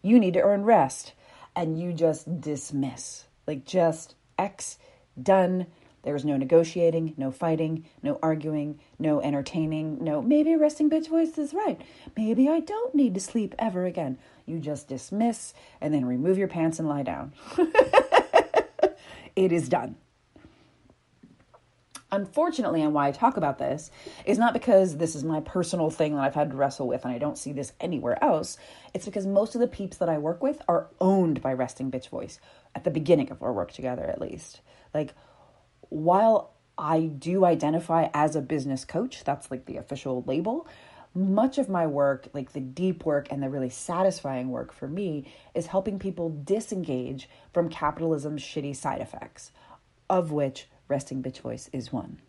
you 0.02 0.18
need 0.18 0.34
to 0.34 0.42
earn 0.42 0.64
rest. 0.64 1.12
And 1.54 1.80
you 1.80 1.92
just 1.92 2.40
dismiss. 2.40 3.24
Like, 3.46 3.64
just 3.64 4.14
X, 4.38 4.78
done 5.20 5.66
there 6.02 6.14
was 6.14 6.24
no 6.24 6.36
negotiating, 6.36 7.14
no 7.16 7.30
fighting, 7.30 7.84
no 8.02 8.18
arguing, 8.22 8.80
no 8.98 9.20
entertaining, 9.20 10.02
no 10.02 10.20
maybe 10.20 10.56
resting 10.56 10.90
bitch 10.90 11.08
voice 11.08 11.38
is 11.38 11.54
right. 11.54 11.80
Maybe 12.16 12.48
I 12.48 12.60
don't 12.60 12.94
need 12.94 13.14
to 13.14 13.20
sleep 13.20 13.54
ever 13.58 13.86
again. 13.86 14.18
You 14.44 14.58
just 14.58 14.88
dismiss 14.88 15.54
and 15.80 15.94
then 15.94 16.04
remove 16.04 16.38
your 16.38 16.48
pants 16.48 16.80
and 16.80 16.88
lie 16.88 17.04
down. 17.04 17.32
it 19.36 19.52
is 19.52 19.68
done. 19.68 19.94
Unfortunately, 22.12 22.82
and 22.82 22.92
why 22.92 23.08
I 23.08 23.10
talk 23.10 23.38
about 23.38 23.58
this 23.58 23.90
is 24.26 24.38
not 24.38 24.52
because 24.52 24.98
this 24.98 25.14
is 25.14 25.24
my 25.24 25.40
personal 25.40 25.88
thing 25.88 26.14
that 26.14 26.22
I've 26.22 26.34
had 26.34 26.50
to 26.50 26.56
wrestle 26.56 26.86
with 26.86 27.06
and 27.06 27.14
I 27.14 27.16
don't 27.16 27.38
see 27.38 27.52
this 27.52 27.72
anywhere 27.80 28.22
else. 28.22 28.58
It's 28.92 29.06
because 29.06 29.26
most 29.26 29.54
of 29.54 29.62
the 29.62 29.66
peeps 29.66 29.96
that 29.96 30.10
I 30.10 30.18
work 30.18 30.42
with 30.42 30.60
are 30.68 30.88
owned 31.00 31.40
by 31.40 31.54
Resting 31.54 31.90
Bitch 31.90 32.10
Voice 32.10 32.38
at 32.74 32.84
the 32.84 32.90
beginning 32.90 33.30
of 33.30 33.42
our 33.42 33.52
work 33.52 33.72
together, 33.72 34.04
at 34.04 34.20
least. 34.20 34.60
Like, 34.92 35.14
while 35.88 36.52
I 36.76 37.00
do 37.00 37.46
identify 37.46 38.10
as 38.12 38.36
a 38.36 38.42
business 38.42 38.84
coach, 38.84 39.24
that's 39.24 39.50
like 39.50 39.64
the 39.64 39.78
official 39.78 40.22
label, 40.26 40.68
much 41.14 41.56
of 41.56 41.70
my 41.70 41.86
work, 41.86 42.28
like 42.34 42.52
the 42.52 42.60
deep 42.60 43.06
work 43.06 43.28
and 43.30 43.42
the 43.42 43.48
really 43.48 43.70
satisfying 43.70 44.50
work 44.50 44.70
for 44.74 44.86
me, 44.86 45.32
is 45.54 45.68
helping 45.68 45.98
people 45.98 46.28
disengage 46.44 47.26
from 47.54 47.70
capitalism's 47.70 48.42
shitty 48.42 48.76
side 48.76 49.00
effects, 49.00 49.50
of 50.10 50.30
which 50.30 50.66
resting 50.92 51.22
bitch 51.22 51.40
voice 51.40 51.68
is 51.72 51.92
one. 51.92 52.20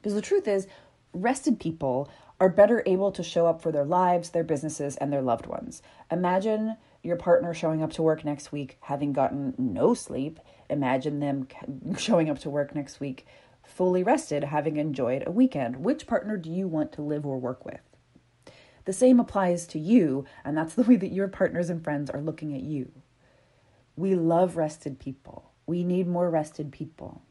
Because 0.00 0.14
the 0.14 0.20
truth 0.20 0.48
is, 0.48 0.66
rested 1.12 1.60
people 1.60 2.10
are 2.40 2.48
better 2.48 2.82
able 2.84 3.12
to 3.12 3.22
show 3.22 3.46
up 3.46 3.62
for 3.62 3.70
their 3.70 3.84
lives, 3.84 4.30
their 4.30 4.42
businesses, 4.42 4.96
and 4.96 5.12
their 5.12 5.22
loved 5.22 5.46
ones. 5.46 5.82
Imagine 6.10 6.76
your 7.02 7.16
partner 7.16 7.54
showing 7.54 7.82
up 7.82 7.92
to 7.92 8.02
work 8.02 8.24
next 8.24 8.50
week 8.50 8.78
having 8.80 9.12
gotten 9.12 9.54
no 9.56 9.94
sleep 9.94 10.40
Imagine 10.70 11.20
them 11.20 11.46
showing 11.98 12.30
up 12.30 12.38
to 12.40 12.50
work 12.50 12.74
next 12.74 13.00
week 13.00 13.26
fully 13.62 14.02
rested, 14.02 14.44
having 14.44 14.76
enjoyed 14.76 15.24
a 15.26 15.30
weekend. 15.30 15.76
Which 15.76 16.06
partner 16.06 16.36
do 16.36 16.50
you 16.50 16.68
want 16.68 16.92
to 16.92 17.02
live 17.02 17.24
or 17.24 17.38
work 17.38 17.64
with? 17.64 17.80
The 18.84 18.92
same 18.92 19.18
applies 19.18 19.66
to 19.68 19.78
you, 19.78 20.26
and 20.44 20.56
that's 20.56 20.74
the 20.74 20.82
way 20.82 20.96
that 20.96 21.12
your 21.12 21.28
partners 21.28 21.70
and 21.70 21.82
friends 21.82 22.10
are 22.10 22.20
looking 22.20 22.54
at 22.54 22.62
you. 22.62 22.92
We 23.96 24.14
love 24.14 24.56
rested 24.56 24.98
people. 24.98 25.50
We 25.66 25.84
need 25.84 26.06
more 26.06 26.28
rested 26.28 26.72
people. 26.72 27.22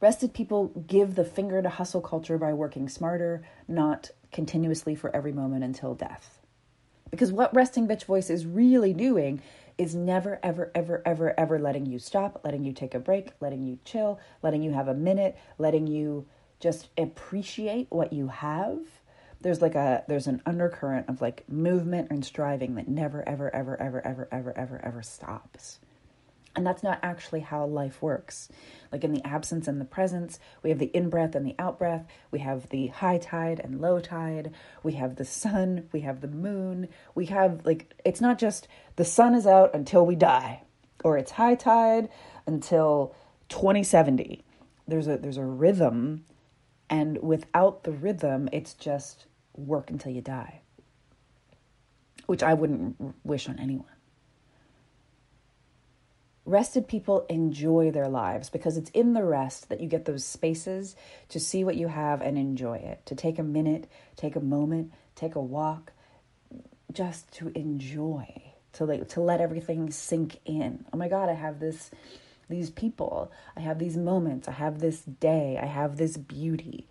Rested 0.00 0.34
people 0.34 0.68
give 0.86 1.14
the 1.14 1.24
finger 1.24 1.62
to 1.62 1.68
hustle 1.68 2.00
culture 2.00 2.38
by 2.38 2.52
working 2.52 2.88
smarter, 2.88 3.42
not 3.66 4.10
continuously 4.32 4.94
for 4.94 5.14
every 5.14 5.32
moment 5.32 5.64
until 5.64 5.94
death. 5.94 6.40
Because 7.10 7.32
what 7.32 7.54
resting 7.54 7.86
bitch 7.86 8.04
voice 8.04 8.30
is 8.30 8.44
really 8.44 8.92
doing 8.92 9.40
is 9.78 9.94
never, 9.94 10.40
ever, 10.42 10.70
ever, 10.74 11.02
ever, 11.04 11.38
ever 11.38 11.58
letting 11.58 11.86
you 11.86 11.98
stop, 11.98 12.40
letting 12.44 12.64
you 12.64 12.72
take 12.72 12.94
a 12.94 12.98
break, 12.98 13.30
letting 13.40 13.62
you 13.62 13.78
chill, 13.84 14.18
letting 14.42 14.62
you 14.62 14.72
have 14.72 14.88
a 14.88 14.94
minute, 14.94 15.36
letting 15.58 15.86
you 15.86 16.26
just 16.60 16.88
appreciate 16.98 17.86
what 17.90 18.12
you 18.12 18.28
have. 18.28 18.78
There's 19.40 19.60
like 19.60 19.74
a 19.74 20.02
there's 20.08 20.26
an 20.26 20.42
undercurrent 20.46 21.08
of 21.08 21.20
like 21.20 21.48
movement 21.48 22.08
and 22.10 22.24
striving 22.24 22.74
that 22.76 22.88
never, 22.88 23.26
ever, 23.28 23.54
ever, 23.54 23.80
ever, 23.80 24.06
ever, 24.06 24.28
ever, 24.32 24.58
ever, 24.58 24.80
ever 24.84 25.02
stops. 25.02 25.78
And 26.56 26.66
that's 26.66 26.82
not 26.82 26.98
actually 27.02 27.40
how 27.40 27.66
life 27.66 28.00
works. 28.00 28.48
Like 28.90 29.04
in 29.04 29.12
the 29.12 29.24
absence 29.26 29.68
and 29.68 29.78
the 29.78 29.84
presence, 29.84 30.40
we 30.62 30.70
have 30.70 30.78
the 30.78 30.86
in 30.86 31.10
breath 31.10 31.34
and 31.34 31.46
the 31.46 31.54
out 31.58 31.78
breath. 31.78 32.06
We 32.30 32.38
have 32.38 32.70
the 32.70 32.86
high 32.86 33.18
tide 33.18 33.60
and 33.62 33.78
low 33.78 34.00
tide. 34.00 34.52
We 34.82 34.94
have 34.94 35.16
the 35.16 35.26
sun. 35.26 35.90
We 35.92 36.00
have 36.00 36.22
the 36.22 36.28
moon. 36.28 36.88
We 37.14 37.26
have, 37.26 37.66
like, 37.66 37.92
it's 38.06 38.22
not 38.22 38.38
just 38.38 38.68
the 38.96 39.04
sun 39.04 39.34
is 39.34 39.46
out 39.46 39.74
until 39.74 40.06
we 40.06 40.16
die, 40.16 40.62
or 41.04 41.18
it's 41.18 41.32
high 41.32 41.56
tide 41.56 42.08
until 42.46 43.14
2070. 43.50 44.42
There's 44.88 45.08
a, 45.08 45.18
there's 45.18 45.36
a 45.36 45.44
rhythm. 45.44 46.24
And 46.88 47.18
without 47.22 47.84
the 47.84 47.92
rhythm, 47.92 48.48
it's 48.50 48.72
just 48.72 49.26
work 49.54 49.90
until 49.90 50.12
you 50.12 50.22
die, 50.22 50.60
which 52.24 52.42
I 52.42 52.54
wouldn't 52.54 52.96
wish 53.24 53.46
on 53.46 53.58
anyone 53.58 53.95
rested 56.46 56.86
people 56.86 57.26
enjoy 57.28 57.90
their 57.90 58.08
lives 58.08 58.48
because 58.48 58.76
it's 58.76 58.90
in 58.90 59.12
the 59.12 59.24
rest 59.24 59.68
that 59.68 59.80
you 59.80 59.88
get 59.88 60.04
those 60.04 60.24
spaces 60.24 60.94
to 61.28 61.40
see 61.40 61.64
what 61.64 61.76
you 61.76 61.88
have 61.88 62.22
and 62.22 62.38
enjoy 62.38 62.76
it, 62.76 63.04
to 63.04 63.16
take 63.16 63.38
a 63.38 63.42
minute, 63.42 63.90
take 64.14 64.36
a 64.36 64.40
moment, 64.40 64.92
take 65.16 65.34
a 65.34 65.40
walk, 65.40 65.92
just 66.92 67.30
to 67.32 67.48
enjoy, 67.54 68.52
to 68.72 68.84
like 68.84 69.08
to 69.08 69.20
let 69.20 69.40
everything 69.40 69.90
sink 69.90 70.38
in. 70.44 70.84
Oh 70.92 70.96
my 70.96 71.08
god, 71.08 71.28
I 71.28 71.34
have 71.34 71.58
this 71.58 71.90
these 72.48 72.70
people, 72.70 73.32
I 73.56 73.60
have 73.60 73.80
these 73.80 73.96
moments, 73.96 74.46
I 74.46 74.52
have 74.52 74.78
this 74.78 75.00
day, 75.02 75.58
I 75.60 75.66
have 75.66 75.96
this 75.96 76.16
beauty. 76.16 76.86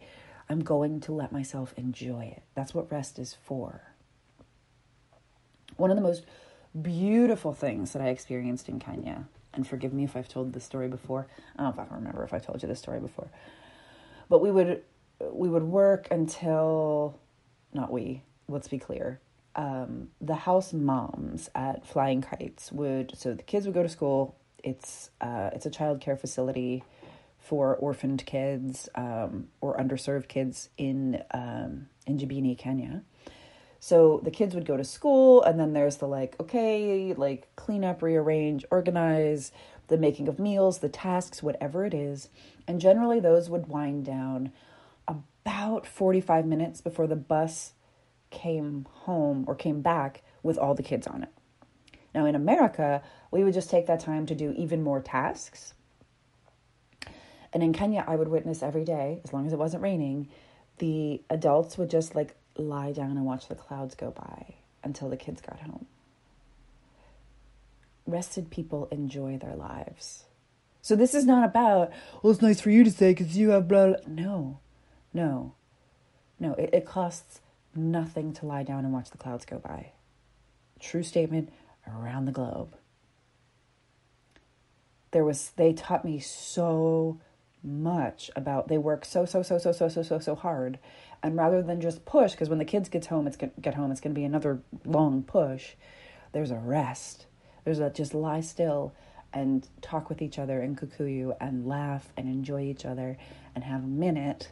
I'm 0.50 0.60
going 0.60 1.00
to 1.02 1.14
let 1.14 1.32
myself 1.32 1.74
enjoy 1.78 2.26
it. 2.26 2.44
That's 2.56 2.74
what 2.74 2.92
rest 2.92 3.18
is 3.18 3.34
for. 3.34 3.82
One 5.78 5.90
of 5.90 5.96
the 5.96 6.04
most 6.04 6.26
beautiful 6.80 7.54
things 7.54 7.94
that 7.94 8.02
I 8.02 8.10
experienced 8.10 8.68
in 8.68 8.80
Kenya 8.80 9.28
and 9.56 9.68
forgive 9.68 9.94
me 9.94 10.04
if 10.04 10.16
I've 10.16 10.28
told 10.28 10.54
this 10.54 10.64
story 10.64 10.88
before. 10.88 11.28
I 11.58 11.64
don't 11.64 11.76
know 11.76 11.84
if 11.84 11.92
I 11.92 11.96
remember 11.96 12.24
if 12.24 12.34
I 12.34 12.40
told 12.40 12.62
you 12.62 12.68
this 12.68 12.80
story 12.80 13.00
before. 13.00 13.30
But 14.30 14.42
we 14.42 14.52
would 14.52 14.82
we 15.32 15.50
would 15.50 15.64
work 15.64 16.08
until 16.12 17.20
not 17.74 17.92
we, 17.92 18.24
let's 18.48 18.68
be 18.68 18.80
clear. 18.80 19.20
Um, 19.56 20.10
the 20.20 20.36
house 20.36 20.74
moms 20.74 21.50
at 21.56 21.86
Flying 21.86 22.22
Kites 22.22 22.72
would 22.72 23.18
so 23.18 23.34
the 23.34 23.44
kids 23.44 23.66
would 23.66 23.76
go 23.76 23.84
to 23.84 23.90
school. 23.90 24.36
It's 24.64 25.12
uh, 25.22 25.52
it's 25.54 25.66
a 25.66 25.70
child 25.70 26.02
care 26.02 26.18
facility 26.18 26.84
for 27.40 27.76
orphaned 27.76 28.26
kids 28.26 28.90
um, 28.96 29.48
or 29.62 29.78
underserved 29.78 30.28
kids 30.28 30.70
in 30.78 31.22
um, 31.32 31.88
in 32.08 32.18
Njabini, 32.18 32.58
Kenya. 32.58 33.04
So 33.86 34.20
the 34.24 34.32
kids 34.32 34.56
would 34.56 34.66
go 34.66 34.78
to 34.78 34.84
school, 34.84 35.44
and 35.44 35.60
then 35.60 35.74
there's 35.74 35.98
the 35.98 36.08
like, 36.08 36.36
okay, 36.40 37.14
like 37.14 37.56
clean 37.56 37.84
up, 37.84 38.02
rearrange, 38.02 38.66
organize, 38.72 39.52
the 39.90 39.98
making 40.00 40.28
of 40.28 40.40
meals, 40.40 40.80
the 40.80 40.90
tasks, 40.90 41.44
whatever 41.44 41.86
it 41.86 41.94
is. 41.94 42.30
And 42.68 42.82
generally, 42.82 43.20
those 43.20 43.48
would 43.48 43.68
wind 43.68 44.04
down 44.04 44.52
about 45.08 45.86
45 45.86 46.48
minutes 46.48 46.82
before 46.82 47.06
the 47.06 47.16
bus 47.16 47.74
came 48.32 48.88
home 48.92 49.46
or 49.48 49.54
came 49.54 49.82
back 49.82 50.24
with 50.42 50.58
all 50.58 50.74
the 50.74 50.82
kids 50.82 51.06
on 51.06 51.22
it. 51.22 51.30
Now, 52.16 52.26
in 52.26 52.34
America, 52.34 53.04
we 53.30 53.44
would 53.44 53.54
just 53.54 53.70
take 53.70 53.86
that 53.86 54.00
time 54.00 54.26
to 54.26 54.34
do 54.34 54.52
even 54.58 54.82
more 54.82 55.00
tasks. 55.00 55.76
And 57.54 57.62
in 57.62 57.72
Kenya, 57.72 58.04
I 58.08 58.16
would 58.16 58.30
witness 58.30 58.64
every 58.64 58.84
day, 58.84 59.22
as 59.24 59.32
long 59.32 59.46
as 59.46 59.54
it 59.54 59.60
wasn't 59.60 59.84
raining, 59.84 60.30
the 60.80 61.22
adults 61.30 61.78
would 61.78 61.92
just 61.92 62.16
like 62.16 62.36
lie 62.58 62.92
down 62.92 63.12
and 63.12 63.26
watch 63.26 63.48
the 63.48 63.56
clouds 63.56 63.96
go 63.96 64.12
by 64.12 64.56
until 64.84 65.10
the 65.10 65.18
kids 65.18 65.42
got 65.42 65.60
home. 65.60 65.86
Rested 68.06 68.50
people 68.50 68.88
enjoy 68.92 69.38
their 69.38 69.56
lives. 69.56 70.26
So 70.82 70.96
this 70.96 71.16
is 71.16 71.26
not 71.26 71.44
about, 71.44 71.92
well, 72.22 72.32
it's 72.32 72.42
nice 72.42 72.62
for 72.62 72.70
you 72.70 72.84
to 72.84 72.92
say 72.92 73.12
because 73.12 73.36
you 73.36 73.50
have 73.50 73.68
blah, 73.68 73.88
blah. 73.88 73.96
No, 74.08 74.60
no, 75.14 75.56
no. 76.40 76.54
It, 76.54 76.70
it 76.74 76.86
costs 76.86 77.42
nothing 77.74 78.34
to 78.34 78.46
lie 78.46 78.64
down 78.64 78.86
and 78.86 78.94
watch 78.94 79.10
the 79.10 79.18
clouds 79.18 79.46
go 79.46 79.58
by. 79.58 79.92
True 80.80 81.04
statement 81.04 81.52
around 81.88 82.26
the 82.26 82.32
globe. 82.32 82.76
There 85.10 85.26
was, 85.26 85.52
they 85.56 85.74
taught 85.74 86.06
me 86.06 86.20
so 86.20 87.20
much 87.64 88.30
about, 88.36 88.68
they 88.68 88.78
work 88.78 89.06
so, 89.06 89.26
so, 89.26 89.42
so, 89.42 89.58
so, 89.58 89.72
so, 89.72 89.90
so, 89.90 90.04
so, 90.04 90.20
so 90.20 90.36
hard 90.36 90.78
and 91.24 91.36
rather 91.36 91.62
than 91.62 91.82
just 91.82 92.06
push 92.06 92.32
because 92.32 92.50
when 92.50 92.60
the 92.60 92.66
kids 92.66 92.90
get 92.90 93.06
home 93.08 93.28
it's 93.28 93.38
gonna 93.38 93.52
get 93.62 93.76
home 93.76 93.92
it's 93.92 94.02
going 94.02 94.14
to 94.14 94.20
be 94.20 94.26
another 94.26 94.62
long 94.86 95.24
push 95.24 95.74
there's 96.36 96.52
a 96.52 96.58
rest. 96.58 97.28
There's 97.64 97.80
a 97.80 97.90
just 97.90 98.14
lie 98.14 98.42
still 98.42 98.94
and 99.32 99.66
talk 99.82 100.10
with 100.10 100.22
each 100.22 100.38
other 100.38 100.62
and 100.62 100.78
kikuyu 100.78 101.34
and 101.40 101.66
laugh 101.66 102.10
and 102.18 102.28
enjoy 102.28 102.64
each 102.64 102.84
other 102.84 103.18
and 103.56 103.64
have 103.64 103.86
a 103.86 103.88
minute. 103.88 104.52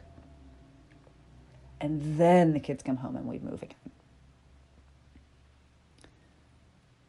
And 1.81 2.17
then 2.17 2.53
the 2.53 2.61
kids 2.61 2.83
come 2.83 2.95
home 2.95 3.17
and 3.17 3.25
we 3.25 3.37
move 3.39 3.61
again. 3.61 3.75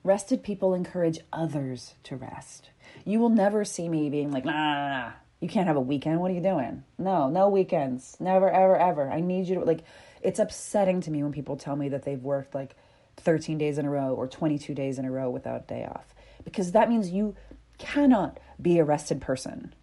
Rested 0.02 0.42
people 0.42 0.74
encourage 0.74 1.20
others 1.32 1.94
to 2.02 2.16
rest. 2.16 2.70
You 3.04 3.20
will 3.20 3.28
never 3.28 3.64
see 3.64 3.88
me 3.88 4.10
being 4.10 4.32
like 4.32 4.44
nah, 4.44 4.52
nah, 4.52 4.88
nah 4.88 5.12
you 5.44 5.50
can't 5.50 5.66
have 5.66 5.76
a 5.76 5.80
weekend. 5.80 6.20
What 6.20 6.30
are 6.30 6.34
you 6.34 6.40
doing? 6.40 6.84
No, 6.96 7.28
no 7.28 7.50
weekends. 7.50 8.16
Never, 8.18 8.50
ever, 8.50 8.78
ever. 8.78 9.10
I 9.10 9.20
need 9.20 9.46
you 9.46 9.56
to, 9.56 9.60
like, 9.60 9.80
it's 10.22 10.38
upsetting 10.38 11.02
to 11.02 11.10
me 11.10 11.22
when 11.22 11.32
people 11.32 11.58
tell 11.58 11.76
me 11.76 11.90
that 11.90 12.02
they've 12.02 12.22
worked 12.22 12.54
like 12.54 12.74
13 13.18 13.58
days 13.58 13.76
in 13.76 13.84
a 13.84 13.90
row 13.90 14.14
or 14.14 14.26
22 14.26 14.72
days 14.72 14.98
in 14.98 15.04
a 15.04 15.10
row 15.10 15.28
without 15.28 15.64
a 15.64 15.66
day 15.66 15.84
off. 15.84 16.14
Because 16.44 16.72
that 16.72 16.88
means 16.88 17.10
you 17.10 17.36
cannot 17.76 18.40
be 18.60 18.78
a 18.78 18.84
rested 18.84 19.20
person. 19.20 19.74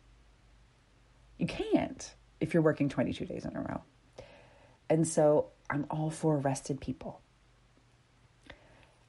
You 1.38 1.46
can't 1.46 2.12
if 2.40 2.56
you're 2.56 2.64
working 2.64 2.90
22 2.90 3.28
days 3.28 3.46
in 3.46 3.56
a 3.56 3.62
row. 3.62 3.84
And 4.90 5.08
so 5.08 5.50
I'm 5.70 5.86
all 5.92 6.10
for 6.10 6.40
rested 6.40 6.82
people. 6.82 7.22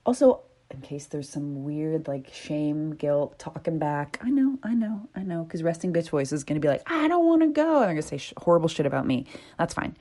Also, 0.04 0.42
in 0.74 0.80
case 0.80 1.06
there's 1.06 1.28
some 1.28 1.64
weird 1.64 2.08
like 2.08 2.32
shame, 2.32 2.94
guilt, 2.94 3.38
talking 3.38 3.78
back. 3.78 4.18
I 4.22 4.30
know, 4.30 4.58
I 4.62 4.74
know, 4.74 5.08
I 5.14 5.22
know, 5.22 5.44
because 5.44 5.62
resting 5.62 5.92
bitch 5.92 6.10
voice 6.10 6.32
is 6.32 6.44
going 6.44 6.60
to 6.60 6.64
be 6.64 6.68
like, 6.68 6.82
I 6.86 7.08
don't 7.08 7.26
want 7.26 7.42
to 7.42 7.48
go. 7.48 7.76
And 7.76 7.82
they're 7.82 7.88
going 7.88 7.96
to 7.96 8.02
say 8.02 8.18
sh- 8.18 8.34
horrible 8.36 8.68
shit 8.68 8.86
about 8.86 9.06
me. 9.06 9.26
That's 9.58 9.74
fine. 9.74 9.96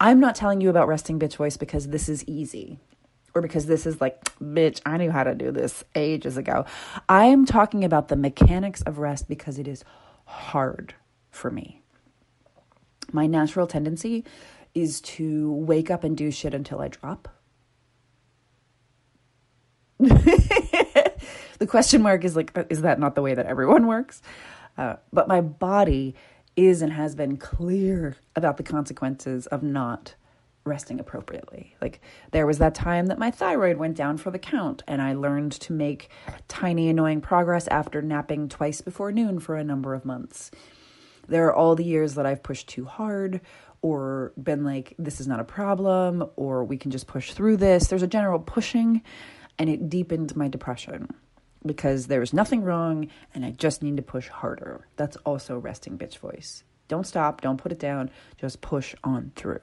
I'm 0.00 0.20
not 0.20 0.34
telling 0.34 0.60
you 0.60 0.70
about 0.70 0.88
resting 0.88 1.18
bitch 1.18 1.36
voice 1.36 1.56
because 1.56 1.88
this 1.88 2.08
is 2.08 2.24
easy 2.26 2.78
or 3.34 3.42
because 3.42 3.66
this 3.66 3.86
is 3.86 4.00
like, 4.00 4.24
bitch, 4.40 4.80
I 4.84 4.96
knew 4.96 5.10
how 5.10 5.24
to 5.24 5.34
do 5.34 5.50
this 5.52 5.84
ages 5.94 6.36
ago. 6.36 6.64
I 7.08 7.26
am 7.26 7.44
talking 7.46 7.84
about 7.84 8.08
the 8.08 8.16
mechanics 8.16 8.82
of 8.82 8.98
rest 8.98 9.28
because 9.28 9.58
it 9.58 9.68
is 9.68 9.84
hard 10.24 10.94
for 11.30 11.50
me. 11.50 11.82
My 13.12 13.26
natural 13.26 13.66
tendency 13.66 14.24
is 14.74 15.00
to 15.00 15.52
wake 15.52 15.90
up 15.90 16.04
and 16.04 16.16
do 16.16 16.30
shit 16.30 16.54
until 16.54 16.80
I 16.80 16.88
drop 16.88 17.28
the 21.58 21.66
question 21.66 22.02
mark 22.02 22.24
is 22.24 22.36
like, 22.36 22.52
is 22.70 22.82
that 22.82 22.98
not 22.98 23.14
the 23.14 23.22
way 23.22 23.34
that 23.34 23.46
everyone 23.46 23.86
works? 23.86 24.22
Uh, 24.76 24.96
but 25.12 25.28
my 25.28 25.40
body 25.40 26.14
is 26.56 26.82
and 26.82 26.92
has 26.92 27.14
been 27.14 27.36
clear 27.36 28.16
about 28.34 28.56
the 28.56 28.62
consequences 28.62 29.46
of 29.46 29.62
not 29.62 30.14
resting 30.64 30.98
appropriately. 30.98 31.76
Like 31.80 32.00
there 32.32 32.46
was 32.46 32.58
that 32.58 32.74
time 32.74 33.06
that 33.06 33.18
my 33.18 33.30
thyroid 33.30 33.76
went 33.76 33.96
down 33.96 34.16
for 34.16 34.30
the 34.30 34.38
count 34.38 34.82
and 34.86 35.00
I 35.00 35.14
learned 35.14 35.52
to 35.52 35.72
make 35.72 36.10
tiny 36.48 36.88
annoying 36.88 37.20
progress 37.20 37.68
after 37.68 38.02
napping 38.02 38.48
twice 38.48 38.80
before 38.80 39.12
noon 39.12 39.38
for 39.38 39.56
a 39.56 39.64
number 39.64 39.94
of 39.94 40.04
months. 40.04 40.50
There 41.28 41.46
are 41.46 41.54
all 41.54 41.74
the 41.74 41.84
years 41.84 42.14
that 42.14 42.26
I've 42.26 42.42
pushed 42.42 42.68
too 42.68 42.84
hard 42.84 43.40
or 43.82 44.32
been 44.42 44.64
like 44.64 44.94
this 44.98 45.20
is 45.20 45.28
not 45.28 45.40
a 45.40 45.44
problem 45.44 46.24
or 46.36 46.64
we 46.64 46.76
can 46.76 46.90
just 46.90 47.06
push 47.06 47.32
through 47.32 47.58
this. 47.58 47.86
There's 47.86 48.02
a 48.02 48.08
general 48.08 48.40
pushing 48.40 49.02
and 49.58 49.70
it 49.70 49.88
deepened 49.88 50.36
my 50.36 50.48
depression 50.48 51.08
because 51.64 52.06
there 52.06 52.20
was 52.20 52.32
nothing 52.32 52.62
wrong 52.62 53.08
and 53.34 53.44
I 53.44 53.50
just 53.50 53.82
need 53.82 53.96
to 53.96 54.02
push 54.02 54.28
harder. 54.28 54.86
That's 54.96 55.16
also 55.18 55.58
resting 55.58 55.98
bitch 55.98 56.18
voice. 56.18 56.64
Don't 56.88 57.06
stop, 57.06 57.40
don't 57.40 57.60
put 57.60 57.72
it 57.72 57.78
down, 57.78 58.10
just 58.36 58.60
push 58.60 58.94
on 59.02 59.32
through. 59.34 59.60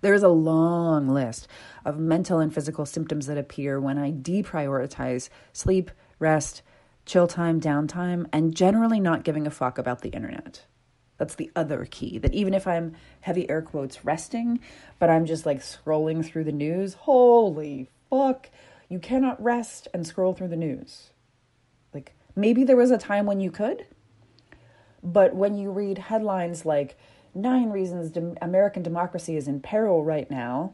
There 0.00 0.14
is 0.14 0.24
a 0.24 0.28
long 0.28 1.08
list 1.08 1.46
of 1.84 1.98
mental 1.98 2.40
and 2.40 2.52
physical 2.52 2.84
symptoms 2.84 3.26
that 3.26 3.38
appear 3.38 3.80
when 3.80 3.98
I 3.98 4.10
deprioritize 4.10 5.28
sleep, 5.52 5.92
rest, 6.18 6.62
chill 7.06 7.28
time, 7.28 7.60
downtime, 7.60 8.26
and 8.32 8.54
generally 8.54 8.98
not 8.98 9.22
giving 9.22 9.46
a 9.46 9.50
fuck 9.50 9.78
about 9.78 10.00
the 10.00 10.10
internet. 10.10 10.66
That's 11.22 11.36
the 11.36 11.52
other 11.54 11.86
key. 11.88 12.18
That 12.18 12.34
even 12.34 12.52
if 12.52 12.66
I'm 12.66 12.96
heavy 13.20 13.48
air 13.48 13.62
quotes 13.62 14.04
resting, 14.04 14.58
but 14.98 15.08
I'm 15.08 15.24
just 15.24 15.46
like 15.46 15.60
scrolling 15.60 16.26
through 16.26 16.42
the 16.42 16.50
news, 16.50 16.94
holy 16.94 17.88
fuck, 18.10 18.50
you 18.88 18.98
cannot 18.98 19.40
rest 19.40 19.86
and 19.94 20.04
scroll 20.04 20.34
through 20.34 20.48
the 20.48 20.56
news. 20.56 21.10
Like 21.94 22.16
maybe 22.34 22.64
there 22.64 22.74
was 22.74 22.90
a 22.90 22.98
time 22.98 23.24
when 23.24 23.38
you 23.38 23.52
could, 23.52 23.86
but 25.00 25.32
when 25.32 25.56
you 25.56 25.70
read 25.70 25.98
headlines 25.98 26.66
like 26.66 26.98
nine 27.36 27.70
reasons 27.70 28.18
American 28.42 28.82
democracy 28.82 29.36
is 29.36 29.46
in 29.46 29.60
peril 29.60 30.02
right 30.02 30.28
now, 30.28 30.72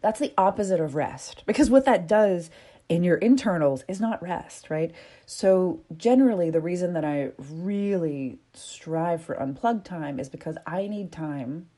that's 0.00 0.18
the 0.18 0.34
opposite 0.36 0.80
of 0.80 0.96
rest. 0.96 1.44
Because 1.46 1.70
what 1.70 1.84
that 1.84 2.08
does 2.08 2.50
in 2.88 3.04
your 3.04 3.16
internals 3.16 3.84
is 3.88 4.00
not 4.00 4.22
rest, 4.22 4.68
right? 4.70 4.92
So, 5.24 5.80
generally, 5.96 6.50
the 6.50 6.60
reason 6.60 6.92
that 6.92 7.04
I 7.04 7.30
really 7.38 8.38
strive 8.52 9.22
for 9.22 9.40
unplugged 9.40 9.86
time 9.86 10.20
is 10.20 10.28
because 10.28 10.56
I 10.66 10.88
need 10.88 11.10
time 11.10 11.68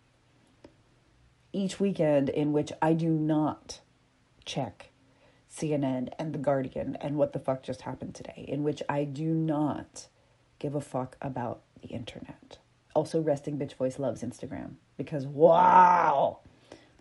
each 1.53 1.79
weekend 1.79 2.29
in 2.29 2.53
which 2.53 2.73
I 2.83 2.95
do 2.95 3.09
not 3.11 3.81
check 4.45 4.91
CNN 5.55 6.09
and 6.19 6.33
The 6.33 6.39
Guardian 6.39 6.97
and 7.01 7.17
what 7.17 7.33
the 7.33 7.39
fuck 7.39 7.63
just 7.63 7.83
happened 7.83 8.15
today, 8.15 8.45
in 8.49 8.65
which 8.65 8.83
I 8.89 9.05
do 9.05 9.27
not 9.27 10.09
give 10.59 10.75
a 10.75 10.81
fuck 10.81 11.17
about 11.23 11.61
the 11.81 11.89
internet. 11.89 12.59
Also, 12.95 13.21
Resting 13.21 13.59
Bitch 13.59 13.75
Voice 13.75 13.99
loves 13.99 14.23
Instagram 14.23 14.75
because 14.97 15.27
wow, 15.27 16.39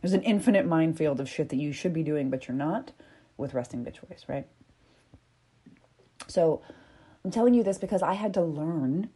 there's 0.02 0.14
an 0.14 0.24
infinite 0.24 0.66
minefield 0.66 1.20
of 1.20 1.30
shit 1.30 1.50
that 1.50 1.56
you 1.58 1.72
should 1.72 1.94
be 1.94 2.04
doing, 2.04 2.30
but 2.30 2.48
you're 2.48 2.56
not 2.56 2.92
with 3.38 3.54
Resting 3.54 3.84
Bitch 3.84 4.00
Voice, 4.00 4.26
right? 4.28 4.48
So, 6.28 6.62
I'm 7.24 7.32
telling 7.32 7.54
you 7.54 7.64
this 7.64 7.78
because 7.78 8.02
I 8.02 8.14
had 8.14 8.34
to 8.36 8.42
learn 8.42 9.10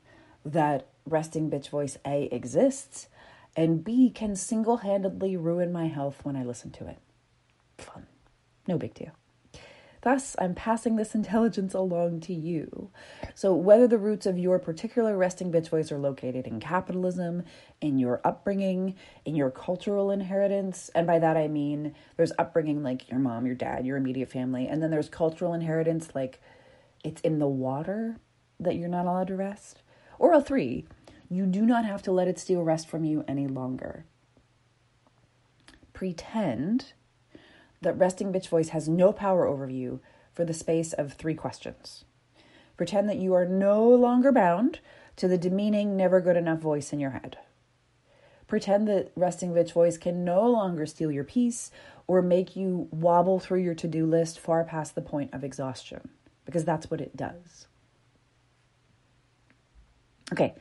that 0.45 0.87
Resting 1.05 1.49
Bitch 1.49 1.69
Voice 1.69 1.97
A 2.05 2.23
exists 2.31 3.07
and 3.55 3.83
B 3.83 4.09
can 4.09 4.35
single 4.35 4.77
handedly 4.77 5.35
ruin 5.35 5.71
my 5.71 5.87
health 5.87 6.19
when 6.23 6.35
I 6.35 6.43
listen 6.43 6.71
to 6.71 6.87
it. 6.87 6.99
Fun. 7.77 8.07
No 8.67 8.77
big 8.77 8.93
deal. 8.93 9.11
Thus, 10.07 10.37
I'm 10.39 10.55
passing 10.55 10.95
this 10.95 11.15
intelligence 11.15 11.73
along 11.73 12.21
to 12.21 12.33
you. 12.33 12.91
So, 13.35 13.53
whether 13.53 13.89
the 13.89 13.97
roots 13.97 14.25
of 14.25 14.39
your 14.39 14.57
particular 14.57 15.17
resting 15.17 15.51
bitch 15.51 15.67
voice 15.67 15.91
are 15.91 15.97
located 15.97 16.47
in 16.47 16.61
capitalism, 16.61 17.43
in 17.81 17.99
your 17.99 18.21
upbringing, 18.23 18.95
in 19.25 19.35
your 19.35 19.51
cultural 19.51 20.09
inheritance, 20.09 20.89
and 20.95 21.05
by 21.05 21.19
that 21.19 21.35
I 21.35 21.49
mean 21.49 21.93
there's 22.15 22.31
upbringing 22.39 22.83
like 22.83 23.09
your 23.09 23.19
mom, 23.19 23.45
your 23.45 23.55
dad, 23.55 23.85
your 23.85 23.97
immediate 23.97 24.31
family, 24.31 24.65
and 24.65 24.81
then 24.81 24.91
there's 24.91 25.09
cultural 25.09 25.53
inheritance 25.53 26.15
like 26.15 26.39
it's 27.03 27.19
in 27.19 27.39
the 27.39 27.49
water 27.49 28.15
that 28.61 28.77
you're 28.77 28.87
not 28.87 29.07
allowed 29.07 29.27
to 29.27 29.35
rest. 29.35 29.81
Or 30.19 30.31
a 30.31 30.41
three, 30.41 30.87
you 31.27 31.45
do 31.45 31.65
not 31.65 31.83
have 31.83 32.01
to 32.03 32.13
let 32.13 32.29
it 32.29 32.39
steal 32.39 32.63
rest 32.63 32.87
from 32.87 33.03
you 33.03 33.25
any 33.27 33.45
longer. 33.45 34.05
Pretend 35.91 36.93
that 37.81 37.97
resting 37.97 38.31
bitch 38.31 38.47
voice 38.47 38.69
has 38.69 38.89
no 38.89 39.13
power 39.13 39.45
over 39.45 39.69
you 39.69 39.99
for 40.33 40.45
the 40.45 40.53
space 40.53 40.93
of 40.93 41.13
three 41.13 41.35
questions. 41.35 42.05
Pretend 42.75 43.09
that 43.09 43.17
you 43.17 43.33
are 43.33 43.45
no 43.45 43.87
longer 43.87 44.31
bound 44.31 44.79
to 45.15 45.27
the 45.27 45.37
demeaning, 45.37 45.97
never 45.97 46.21
good 46.21 46.37
enough 46.37 46.59
voice 46.59 46.93
in 46.93 46.99
your 46.99 47.11
head. 47.11 47.37
Pretend 48.47 48.87
that 48.87 49.11
resting 49.15 49.51
bitch 49.51 49.73
voice 49.73 49.97
can 49.97 50.23
no 50.23 50.47
longer 50.47 50.85
steal 50.85 51.11
your 51.11 51.23
peace 51.23 51.71
or 52.07 52.21
make 52.21 52.55
you 52.55 52.87
wobble 52.91 53.39
through 53.39 53.61
your 53.61 53.75
to 53.75 53.87
do 53.87 54.05
list 54.05 54.39
far 54.39 54.63
past 54.63 54.95
the 54.95 55.01
point 55.01 55.33
of 55.33 55.43
exhaustion, 55.43 56.09
because 56.45 56.63
that's 56.63 56.89
what 56.89 57.01
it 57.01 57.17
does. 57.17 57.67
Okay, 60.31 60.55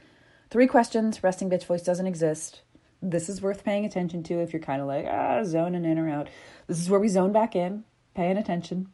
three 0.51 0.67
questions. 0.67 1.23
Resting 1.23 1.49
bitch 1.51 1.65
voice 1.65 1.83
doesn't 1.83 2.07
exist 2.07 2.63
this 3.11 3.29
is 3.29 3.41
worth 3.41 3.65
paying 3.65 3.85
attention 3.85 4.23
to 4.25 4.41
if 4.41 4.53
you're 4.53 4.63
kind 4.63 4.81
of 4.81 4.89
like, 4.89 5.07
ah, 5.09 5.45
zoning 5.45 5.85
in 5.85 5.99
or 5.99 6.09
out. 6.09 6.29
This 6.67 6.81
is 6.81 6.91
where 6.91 7.01
we 7.01 7.09
zone 7.09 7.33
back 7.33 7.55
in, 7.55 7.85
paying 8.15 8.37
attention. 8.37 8.89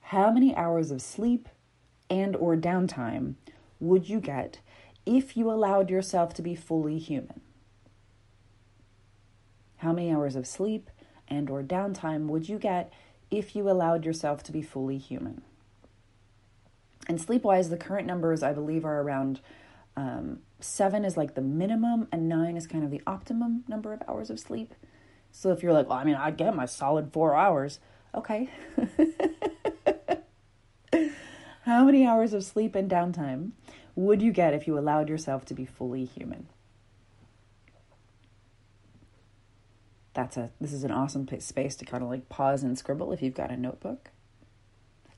How 0.00 0.30
many 0.30 0.54
hours 0.54 0.90
of 0.90 1.02
sleep 1.02 1.48
and 2.08 2.36
or 2.36 2.56
downtime 2.56 3.34
would 3.80 4.08
you 4.08 4.20
get 4.20 4.60
if 5.04 5.36
you 5.36 5.50
allowed 5.50 5.90
yourself 5.90 6.32
to 6.34 6.42
be 6.42 6.54
fully 6.54 6.98
human? 6.98 7.40
How 9.78 9.92
many 9.92 10.12
hours 10.12 10.36
of 10.36 10.46
sleep 10.46 10.90
and 11.26 11.50
or 11.50 11.62
downtime 11.62 12.26
would 12.26 12.48
you 12.48 12.58
get 12.58 12.92
if 13.30 13.54
you 13.54 13.68
allowed 13.68 14.04
yourself 14.04 14.42
to 14.44 14.52
be 14.52 14.62
fully 14.62 14.98
human? 14.98 15.42
And 17.08 17.20
sleep 17.20 17.42
wise, 17.42 17.70
the 17.70 17.76
current 17.76 18.06
numbers 18.06 18.42
I 18.42 18.52
believe 18.52 18.84
are 18.84 19.00
around 19.00 19.40
um, 19.96 20.40
seven 20.60 21.04
is 21.04 21.16
like 21.16 21.34
the 21.34 21.40
minimum, 21.40 22.08
and 22.12 22.28
nine 22.28 22.56
is 22.56 22.66
kind 22.66 22.84
of 22.84 22.90
the 22.90 23.02
optimum 23.06 23.64
number 23.68 23.92
of 23.92 24.02
hours 24.08 24.30
of 24.30 24.40
sleep. 24.40 24.74
So 25.30 25.50
if 25.52 25.62
you're 25.62 25.72
like, 25.72 25.88
well, 25.88 25.98
I 25.98 26.04
mean, 26.04 26.14
I 26.16 26.30
get 26.30 26.54
my 26.56 26.66
solid 26.66 27.12
four 27.12 27.34
hours, 27.34 27.80
okay. 28.14 28.48
How 31.62 31.84
many 31.84 32.06
hours 32.06 32.32
of 32.32 32.44
sleep 32.44 32.74
and 32.74 32.90
downtime 32.90 33.50
would 33.94 34.22
you 34.22 34.32
get 34.32 34.54
if 34.54 34.66
you 34.66 34.78
allowed 34.78 35.08
yourself 35.08 35.44
to 35.46 35.54
be 35.54 35.66
fully 35.66 36.04
human? 36.04 36.48
That's 40.14 40.36
a 40.36 40.50
this 40.60 40.72
is 40.72 40.82
an 40.82 40.90
awesome 40.90 41.28
space 41.40 41.76
to 41.76 41.84
kind 41.84 42.02
of 42.02 42.08
like 42.08 42.28
pause 42.28 42.64
and 42.64 42.76
scribble 42.78 43.12
if 43.12 43.22
you've 43.22 43.34
got 43.34 43.52
a 43.52 43.56
notebook 43.56 44.10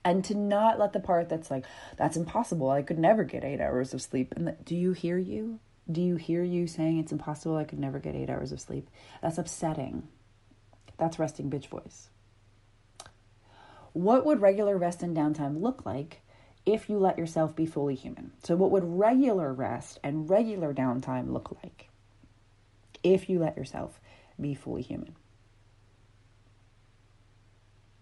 and 0.05 0.25
to 0.25 0.35
not 0.35 0.79
let 0.79 0.93
the 0.93 1.01
part 1.01 1.29
that's 1.29 1.51
like 1.51 1.65
that's 1.97 2.17
impossible. 2.17 2.71
I 2.71 2.83
could 2.83 2.99
never 2.99 3.25
get 3.25 3.45
eight 3.45 3.61
hours 3.61 3.93
of 3.95 4.03
sleep. 4.03 4.33
And 4.37 4.49
the, 4.49 4.53
do 4.65 4.75
you 4.75 4.93
hear 4.93 5.19
you? 5.19 5.61
Do 5.91 6.01
you 6.01 6.17
hear 6.17 6.43
you 6.43 6.67
saying 6.67 6.99
it's 6.99 7.13
impossible? 7.13 7.57
I 7.57 7.65
could 7.65 7.79
never 7.79 7.99
get 7.99 8.15
eight 8.15 8.31
hours 8.31 8.53
of 8.53 8.61
sleep. 8.61 8.89
That's 9.23 9.39
upsetting. 9.39 10.09
That's 10.99 11.19
resting 11.19 11.51
bitch 11.51 11.67
voice. 11.67 12.11
What 13.93 14.25
would 14.25 14.41
regular 14.41 14.79
rest 14.79 15.03
and 15.03 15.17
downtime 15.17 15.61
look 15.61 15.85
like 15.85 16.21
if 16.65 16.89
you 16.89 16.99
let 16.99 17.19
yourself 17.19 17.57
be 17.57 17.67
fully 17.67 17.97
human? 17.97 18.33
So 18.45 18.55
what 18.55 18.71
would 18.71 18.85
regular 18.85 19.53
rest 19.53 19.99
and 20.05 20.31
regular 20.31 20.73
downtime 20.73 21.33
look 21.33 21.57
like 21.63 21.89
if 23.03 23.29
you 23.29 23.41
let 23.41 23.57
yourself 23.57 24.01
be 24.41 24.55
fully 24.55 24.83
human 24.83 25.17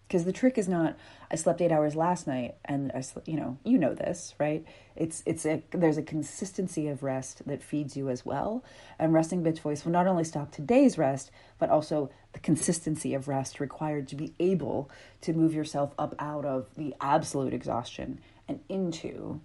because 0.09 0.25
the 0.25 0.33
trick 0.33 0.59
is 0.59 0.66
not 0.66 0.97
i 1.31 1.37
slept 1.37 1.61
eight 1.61 1.71
hours 1.71 1.94
last 1.94 2.27
night 2.27 2.55
and 2.64 2.90
i 2.94 3.03
you 3.27 3.37
know 3.37 3.59
you 3.64 3.79
know 3.79 3.94
this 3.94 4.35
right? 4.38 4.64
It's 4.97 5.23
it's 5.27 5.44
a 5.47 5.62
there's 5.71 5.99
a 5.99 6.03
consistency 6.03 6.88
of 6.88 7.03
rest 7.03 7.47
that 7.47 7.62
feeds 7.62 7.97
you 7.97 8.09
as 8.09 8.25
well. 8.25 8.64
And 8.99 9.12
resting 9.12 9.42
bitch 9.42 9.61
voice 9.61 9.85
will 9.85 9.92
not 9.92 10.07
only 10.07 10.25
stop 10.25 10.51
today's 10.51 10.99
rest 10.99 11.31
but 11.59 11.71
also 11.71 12.11
the 12.33 12.38
consistency 12.40 13.14
of 13.14 13.29
rest 13.29 13.61
required 13.61 14.09
to 14.09 14.16
be 14.16 14.35
able 14.38 14.90
to 15.23 15.33
move 15.33 15.55
yourself 15.55 15.92
up 15.99 16.14
out 16.18 16.44
of 16.44 16.75
the 16.77 16.94
absolute 17.01 17.55
exhaustion 17.55 18.21
and 18.47 18.61
into 18.68 19.40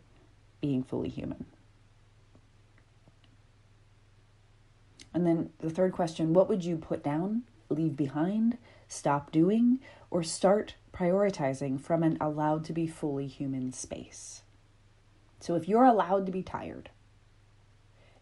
being 0.61 0.83
fully 0.83 1.09
human. 1.09 1.45
And 5.13 5.27
then 5.27 5.51
the 5.59 5.69
third 5.69 5.93
question 5.93 6.33
what 6.33 6.49
would 6.49 6.63
you 6.63 6.77
put 6.77 7.03
down 7.03 7.43
leave 7.69 7.95
behind 7.95 8.57
stop 8.93 9.31
doing, 9.31 9.79
or 10.11 10.23
start 10.23 10.75
prioritizing 10.93 11.81
from 11.81 12.03
an 12.03 12.17
allowed 12.21 12.63
to 12.65 12.73
be 12.73 12.87
fully 12.87 13.27
human 13.27 13.71
space. 13.73 14.43
So 15.39 15.55
if 15.55 15.67
you're 15.67 15.83
allowed 15.83 16.25
to 16.27 16.31
be 16.31 16.43
tired, 16.43 16.89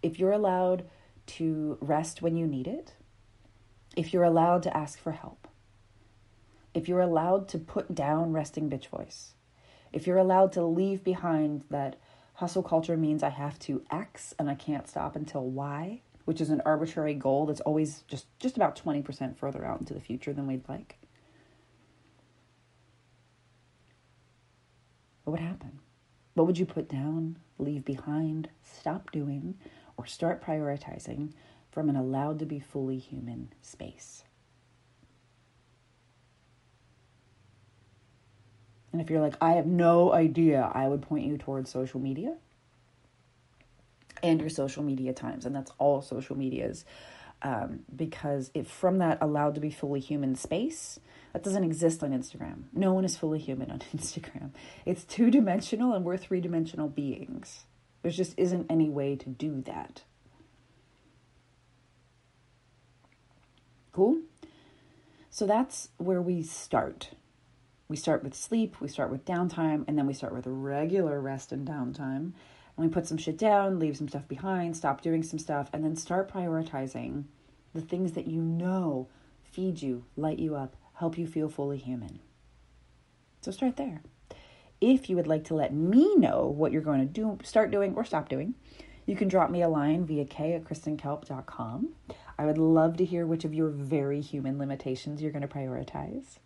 if 0.02 0.18
you're 0.18 0.32
allowed 0.32 0.86
to 1.28 1.78
rest 1.82 2.22
when 2.22 2.36
you 2.36 2.48
need 2.48 2.68
it, 2.68 2.94
if 3.96 4.14
you're 4.14 4.24
allowed 4.24 4.64
to 4.64 4.76
ask 4.76 4.98
for 5.00 5.12
help, 5.12 5.48
if 6.74 6.88
you're 6.88 7.02
allowed 7.02 7.48
to 7.50 7.60
put 7.60 7.94
down 7.94 8.32
resting 8.32 8.70
bitch 8.70 8.88
voice, 8.88 9.34
if 9.92 10.08
you're 10.08 10.18
allowed 10.18 10.54
to 10.54 10.64
leave 10.64 11.04
behind 11.04 11.66
that 11.70 11.98
hustle 12.36 12.64
culture 12.64 12.98
means 12.98 13.22
I 13.22 13.30
have 13.30 13.60
to 13.60 13.84
X 13.92 14.34
and 14.40 14.50
I 14.50 14.56
can't 14.56 14.88
stop 14.88 15.16
until 15.16 15.46
Y, 15.46 16.02
which 16.26 16.42
is 16.42 16.50
an 16.50 16.62
arbitrary 16.66 17.14
goal 17.14 17.46
that's 17.46 17.62
always 17.62 18.04
just 18.08 18.28
just 18.40 18.56
about 18.56 18.82
20% 18.82 19.38
further 19.38 19.66
out 19.66 19.80
into 19.80 19.94
the 19.94 20.00
future 20.00 20.34
than 20.34 20.48
we'd 20.48 20.68
like. 20.68 20.98
What 25.24 25.40
would 25.40 25.48
happen? 25.48 25.80
What 26.34 26.48
would 26.48 26.58
you 26.58 26.66
put 26.66 26.90
down, 26.90 27.38
leave 27.58 27.86
behind, 27.86 28.50
stop 28.64 29.12
doing, 29.12 29.56
or 29.98 30.06
start 30.06 30.44
prioritizing 30.44 31.34
from 31.72 31.90
an 31.90 31.96
allowed 31.96 32.40
to 32.40 32.46
be 32.46 32.60
fully 32.60 32.98
human 32.98 33.54
space? 33.62 34.24
And 38.92 39.02
if 39.02 39.10
you're 39.10 39.22
like, 39.22 39.36
I 39.40 39.54
have 39.54 39.68
no 39.68 40.12
idea, 40.12 40.70
I 40.74 40.88
would 40.88 41.02
point 41.02 41.26
you 41.26 41.38
towards 41.38 41.70
social 41.70 42.00
media 42.00 42.36
and 44.24 44.40
your 44.40 44.50
social 44.50 44.84
media 44.84 45.14
times. 45.14 45.46
And 45.46 45.56
that's 45.56 45.72
all 45.78 46.02
social 46.02 46.38
medias. 46.38 46.86
Um, 47.44 47.80
because 47.96 48.52
if 48.54 48.68
from 48.68 49.00
that 49.00 49.18
allowed 49.20 49.56
to 49.56 49.62
be 49.62 49.72
fully 49.72 50.00
human 50.00 50.36
space, 50.36 51.00
that 51.34 51.44
doesn't 51.44 51.64
exist 51.64 52.04
on 52.04 52.12
Instagram. 52.12 52.64
No 52.74 52.94
one 52.94 53.04
is 53.06 53.18
fully 53.18 53.40
human 53.40 53.72
on 53.72 53.80
Instagram. 53.96 54.52
It's 54.86 55.04
two 55.04 55.32
dimensional 55.32 55.94
and 55.94 56.06
we're 56.06 56.18
three 56.18 56.42
dimensional 56.42 56.88
beings. 56.88 57.66
There 58.04 58.12
just 58.12 58.34
isn't 58.38 58.68
any 58.70 58.90
way 58.90 59.16
to 59.16 59.30
do 59.30 59.62
that. 59.62 60.04
Cool? 63.92 64.22
So 65.30 65.46
that's 65.46 65.90
where 65.98 66.22
we 66.22 66.44
start. 66.44 67.12
We 67.88 67.98
start 67.98 68.24
with 68.24 68.34
sleep, 68.34 68.80
we 68.80 68.88
start 68.88 69.12
with 69.12 69.26
downtime, 69.26 69.84
and 69.88 69.98
then 69.98 70.08
we 70.08 70.14
start 70.14 70.34
with 70.34 70.46
regular 70.48 71.20
rest 71.20 71.52
and 71.52 71.68
downtime 71.68 72.34
and 72.82 72.90
we 72.90 72.94
put 72.94 73.06
some 73.06 73.18
shit 73.18 73.38
down, 73.38 73.78
leave 73.78 73.96
some 73.96 74.08
stuff 74.08 74.28
behind, 74.28 74.76
stop 74.76 75.02
doing 75.02 75.22
some 75.22 75.38
stuff, 75.38 75.70
and 75.72 75.84
then 75.84 75.96
start 75.96 76.32
prioritizing 76.32 77.26
the 77.76 77.82
things 77.82 78.14
that 78.14 78.26
you 78.26 78.42
know 78.42 79.08
feed 79.44 79.82
you, 79.84 80.04
light 80.18 80.40
you 80.40 80.56
up, 80.56 80.76
help 80.96 81.16
you 81.16 81.28
feel 81.28 81.48
fully 81.48 81.78
human. 81.78 82.20
So 83.42 83.52
start 83.52 83.78
there. 83.78 84.02
If 84.80 85.12
you 85.12 85.16
would 85.16 85.28
like 85.28 85.44
to 85.46 85.54
let 85.54 85.72
me 85.72 86.16
know 86.16 86.48
what 86.48 86.72
you're 86.72 86.82
going 86.82 87.02
to 87.02 87.06
do, 87.06 87.38
start 87.44 87.70
doing, 87.70 87.94
or 87.94 88.04
stop 88.04 88.30
doing, 88.30 88.56
you 89.06 89.16
can 89.16 89.28
drop 89.28 89.52
me 89.52 89.62
a 89.62 89.70
line 89.70 90.06
via 90.06 90.26
k 90.26 90.54
at 90.54 90.64
kristenkalp.com. 90.64 91.90
I 92.40 92.46
would 92.46 92.58
love 92.58 92.98
to 92.98 93.06
hear 93.06 93.28
which 93.28 93.46
of 93.46 93.54
your 93.54 93.70
very 93.70 94.22
human 94.22 94.58
limitations 94.58 95.22
you're 95.22 95.32
going 95.32 95.48
to 95.48 95.48
prioritize. 95.48 96.40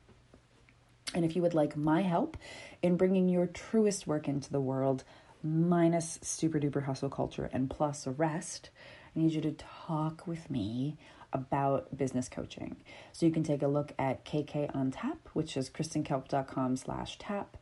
And 1.14 1.24
if 1.24 1.38
you 1.38 1.42
would 1.44 1.54
like 1.54 1.78
my 1.78 2.02
help 2.02 2.36
in 2.82 2.98
bringing 2.98 3.30
your 3.30 3.46
truest 3.46 4.06
work 4.06 4.28
into 4.28 4.52
the 4.52 4.60
world, 4.60 5.06
minus 5.46 6.20
super 6.22 6.60
duper 6.60 6.84
hustle 6.84 7.10
culture 7.10 7.50
and 7.54 7.70
plus 7.70 8.08
rest, 8.08 8.72
I 9.16 9.20
need 9.20 9.32
you 9.32 9.42
to 9.42 9.52
talk 9.52 10.26
with 10.28 10.50
me 10.50 10.98
about 11.32 11.96
business 11.96 12.28
coaching. 12.28 12.78
So 13.12 13.26
you 13.26 13.32
can 13.32 13.44
take 13.44 13.62
a 13.62 13.68
look 13.68 13.94
at 14.00 14.26
KK 14.26 14.76
on 14.76 14.92
tap, 14.92 15.30
which 15.34 15.56
is 15.56 15.70
kristenkalp.com 15.70 16.78
slash 16.78 17.18
tap, 17.20 17.58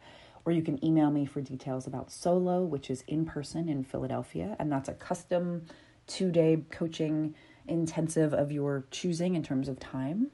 or 0.46 0.52
you 0.52 0.62
can 0.62 0.84
email 0.84 1.12
me 1.12 1.26
for 1.26 1.41
details 1.41 1.88
about 1.88 2.12
solo, 2.12 2.63
which 2.63 2.89
is 2.89 3.04
in 3.08 3.26
person 3.26 3.67
in 3.67 3.84
Philadelphia, 3.84 4.56
and 4.60 4.72
that's 4.72 4.89
a 4.89 4.93
custom 4.93 5.65
two-day 6.08 6.63
coaching 6.69 7.34
intensive 7.67 8.34
of 8.34 8.52
your 8.52 8.86
choosing 8.91 9.36
in 9.36 9.43
terms 9.43 9.67
of 9.67 9.80
time. 9.80 10.28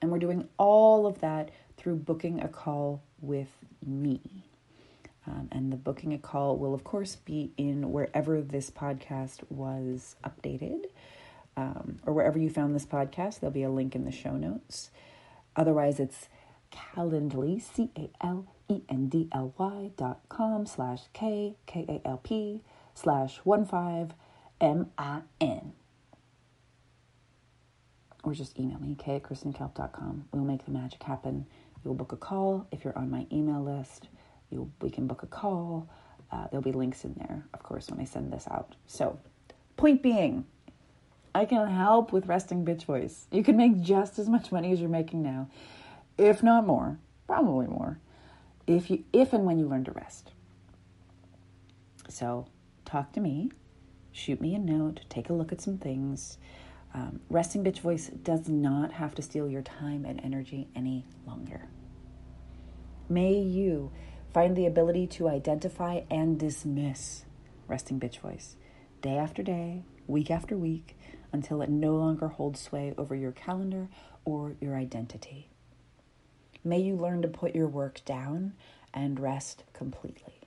And 0.00 0.10
we're 0.10 0.18
doing 0.18 0.48
all 0.56 1.06
of 1.06 1.20
that 1.20 1.50
through 1.76 1.96
booking 1.96 2.40
a 2.40 2.48
call 2.48 3.02
with 3.20 3.50
me. 3.84 4.49
Um, 5.30 5.48
and 5.52 5.72
the 5.72 5.76
booking 5.76 6.12
a 6.12 6.18
call 6.18 6.56
will, 6.56 6.74
of 6.74 6.82
course, 6.82 7.14
be 7.14 7.52
in 7.56 7.92
wherever 7.92 8.40
this 8.40 8.68
podcast 8.68 9.38
was 9.48 10.16
updated 10.24 10.86
um, 11.56 12.00
or 12.04 12.12
wherever 12.12 12.36
you 12.38 12.50
found 12.50 12.74
this 12.74 12.86
podcast. 12.86 13.38
There'll 13.38 13.52
be 13.52 13.62
a 13.62 13.70
link 13.70 13.94
in 13.94 14.04
the 14.04 14.10
show 14.10 14.32
notes. 14.32 14.90
Otherwise, 15.54 16.00
it's 16.00 16.28
Calendly, 16.72 17.62
C 17.62 17.90
A 17.96 18.10
L 18.20 18.46
E 18.68 18.80
N 18.88 19.08
D 19.08 19.28
L 19.32 19.54
Y 19.56 19.90
dot 19.96 20.20
com 20.28 20.66
slash 20.66 21.02
K 21.12 21.54
K 21.66 21.84
A 21.88 22.08
L 22.08 22.20
P 22.22 22.62
slash 22.94 23.36
1 23.38 23.66
5 23.66 24.14
M 24.60 24.90
I 24.98 25.20
N. 25.40 25.74
Or 28.24 28.34
just 28.34 28.58
email 28.58 28.80
me, 28.80 28.96
k 28.98 29.16
at 29.16 29.22
kristenkalp.com. 29.22 30.26
We'll 30.32 30.44
make 30.44 30.64
the 30.64 30.72
magic 30.72 31.02
happen. 31.04 31.46
You'll 31.84 31.94
book 31.94 32.12
a 32.12 32.16
call 32.16 32.66
if 32.72 32.84
you're 32.84 32.98
on 32.98 33.10
my 33.10 33.26
email 33.32 33.62
list 33.62 34.08
you 34.50 34.70
we 34.80 34.90
can 34.90 35.06
book 35.06 35.22
a 35.22 35.26
call. 35.26 35.88
Uh, 36.30 36.46
there'll 36.50 36.62
be 36.62 36.72
links 36.72 37.04
in 37.04 37.14
there, 37.14 37.44
of 37.54 37.62
course, 37.62 37.90
when 37.90 38.00
I 38.00 38.04
send 38.04 38.32
this 38.32 38.46
out. 38.50 38.76
So, 38.86 39.18
point 39.76 40.00
being, 40.02 40.44
I 41.34 41.44
can 41.44 41.68
help 41.68 42.12
with 42.12 42.26
resting 42.26 42.64
bitch 42.64 42.84
voice. 42.84 43.26
You 43.32 43.42
can 43.42 43.56
make 43.56 43.80
just 43.80 44.18
as 44.18 44.28
much 44.28 44.52
money 44.52 44.72
as 44.72 44.80
you're 44.80 44.88
making 44.88 45.22
now, 45.22 45.48
if 46.18 46.42
not 46.42 46.66
more, 46.66 46.98
probably 47.26 47.66
more, 47.66 47.98
if 48.66 48.90
you 48.90 49.04
if 49.12 49.32
and 49.32 49.44
when 49.44 49.58
you 49.58 49.66
learn 49.66 49.84
to 49.84 49.92
rest. 49.92 50.32
So, 52.08 52.46
talk 52.84 53.12
to 53.12 53.20
me, 53.20 53.50
shoot 54.12 54.40
me 54.40 54.54
a 54.54 54.58
note, 54.58 55.00
take 55.08 55.30
a 55.30 55.32
look 55.32 55.52
at 55.52 55.60
some 55.60 55.78
things. 55.78 56.38
Um, 56.92 57.20
resting 57.30 57.62
bitch 57.62 57.78
voice 57.78 58.08
does 58.08 58.48
not 58.48 58.92
have 58.92 59.14
to 59.14 59.22
steal 59.22 59.48
your 59.48 59.62
time 59.62 60.04
and 60.04 60.20
energy 60.24 60.66
any 60.74 61.06
longer. 61.24 61.68
May 63.08 63.34
you 63.34 63.92
Find 64.32 64.56
the 64.56 64.66
ability 64.66 65.06
to 65.08 65.28
identify 65.28 66.02
and 66.10 66.38
dismiss 66.38 67.24
resting 67.66 67.98
bitch 67.98 68.18
voice 68.18 68.56
day 69.02 69.16
after 69.16 69.42
day, 69.42 69.82
week 70.06 70.30
after 70.30 70.56
week, 70.56 70.96
until 71.32 71.62
it 71.62 71.70
no 71.70 71.96
longer 71.96 72.28
holds 72.28 72.60
sway 72.60 72.94
over 72.98 73.14
your 73.14 73.32
calendar 73.32 73.88
or 74.24 74.54
your 74.60 74.76
identity. 74.76 75.48
May 76.62 76.80
you 76.80 76.94
learn 76.94 77.22
to 77.22 77.28
put 77.28 77.54
your 77.54 77.66
work 77.66 78.04
down 78.04 78.52
and 78.92 79.18
rest 79.18 79.64
completely. 79.72 80.40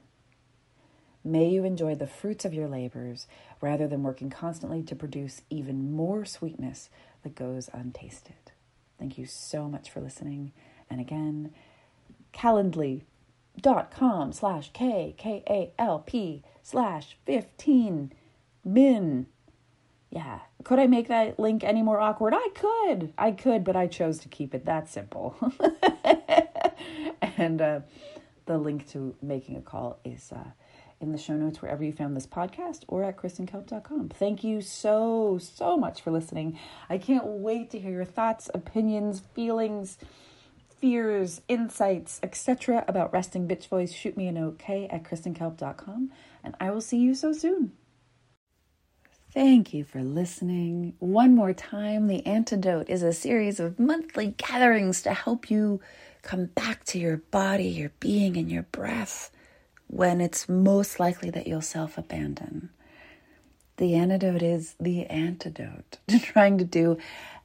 May 1.24 1.50
you 1.50 1.63
enjoy 1.63 1.96
the 1.96 2.08
fruits 2.08 2.46
of 2.46 2.54
your 2.54 2.67
labors 2.67 3.28
rather 3.62 3.88
than 3.88 4.04
working 4.04 4.30
constantly 4.30 4.84
to 4.84 4.96
produce 4.96 5.41
even 5.50 5.93
more 5.93 6.26
sweetness 6.26 6.89
that 7.24 7.36
goes 7.36 7.69
untasted. 7.74 8.52
Thank 9.00 9.17
you 9.17 9.26
so 9.26 9.67
much 9.67 9.89
for 9.89 10.02
listening. 10.02 10.52
And 10.89 11.00
again, 11.00 11.52
Calendly 12.34 13.04
dot 13.60 13.92
com 13.92 14.32
slash 14.32 14.72
K 14.74 15.16
K 15.18 15.44
A 15.48 15.74
L 15.80 16.00
P 16.00 16.44
slash 16.62 17.18
15 17.26 18.13
min. 18.63 19.28
Yeah. 20.10 20.39
Could 20.63 20.80
I 20.80 20.88
make 20.88 21.08
that 21.08 21.39
link 21.39 21.63
any 21.63 21.82
more 21.82 22.00
awkward? 22.00 22.34
I 22.36 22.50
could. 22.54 23.13
I 23.18 23.32
could, 23.32 23.63
but 23.63 23.76
I 23.76 23.88
chose 23.88 24.20
to 24.20 24.30
keep 24.30 24.54
it 24.54 24.66
that 24.66 24.88
simple. 24.88 25.36
and 27.38 27.62
uh, 27.62 27.80
the 28.46 28.58
link 28.58 28.89
to 28.92 29.16
making 29.22 29.58
a 29.58 29.62
call 29.62 30.00
is 30.06 30.32
uh, 30.32 30.52
in 31.02 31.12
the 31.12 31.18
show 31.18 31.34
notes 31.34 31.62
wherever 31.62 31.84
you 31.84 31.92
found 31.92 32.16
this 32.16 32.28
podcast 32.28 32.84
or 32.88 33.04
at 33.04 33.18
kristenkalp.com. 33.18 34.10
Thank 34.10 34.44
you 34.44 34.62
so, 34.62 35.39
so 35.42 35.78
much 35.78 36.02
for 36.02 36.12
listening. 36.12 36.60
I 36.89 36.98
can't 36.98 37.26
wait 37.26 37.72
to 37.72 37.80
hear 37.80 37.92
your 37.92 38.06
thoughts, 38.06 38.50
opinions, 38.54 39.22
feelings 39.34 39.98
fears, 40.84 41.39
insights, 41.48 42.19
etc. 42.24 42.84
about 42.89 43.13
resting 43.13 43.48
bitch 43.48 43.69
voice, 43.69 43.93
shoot 43.93 44.17
me 44.17 44.28
a 44.28 44.34
note, 44.34 44.60
k 44.60 44.86
at 44.89 45.02
kristenkalp.com, 45.06 46.12
and 46.43 46.56
I 46.60 46.72
will 46.72 46.82
see 46.82 46.98
you 46.98 47.15
so 47.15 47.32
soon. 47.32 47.72
Thank 49.34 49.74
you 49.74 49.86
for 49.86 50.04
listening. 50.04 50.96
One 51.00 51.36
more 51.36 51.54
time, 51.54 52.08
The 52.08 52.26
Antidote 52.26 52.89
is 52.89 53.02
a 53.02 53.13
series 53.13 53.62
of 53.62 53.80
monthly 53.80 54.36
gatherings 54.36 55.02
to 55.04 55.13
help 55.13 55.50
you 55.50 55.80
come 56.22 56.48
back 56.48 56.84
to 56.88 57.00
your 57.00 57.15
body, 57.32 57.69
your 57.69 57.93
being, 58.02 58.36
and 58.36 58.52
your 58.52 58.63
breath 58.63 59.32
when 59.88 60.19
it's 60.19 60.50
most 60.50 61.00
likely 61.00 61.30
that 61.30 61.48
you'll 61.48 61.62
self 61.62 61.98
abandon. 61.98 62.72
The 63.78 63.96
antidote 63.96 64.43
is 64.43 64.76
the 64.82 65.06
antidote 65.06 66.00
to 66.10 66.19
trying 66.19 66.58
to 66.58 66.65
do 66.65 66.98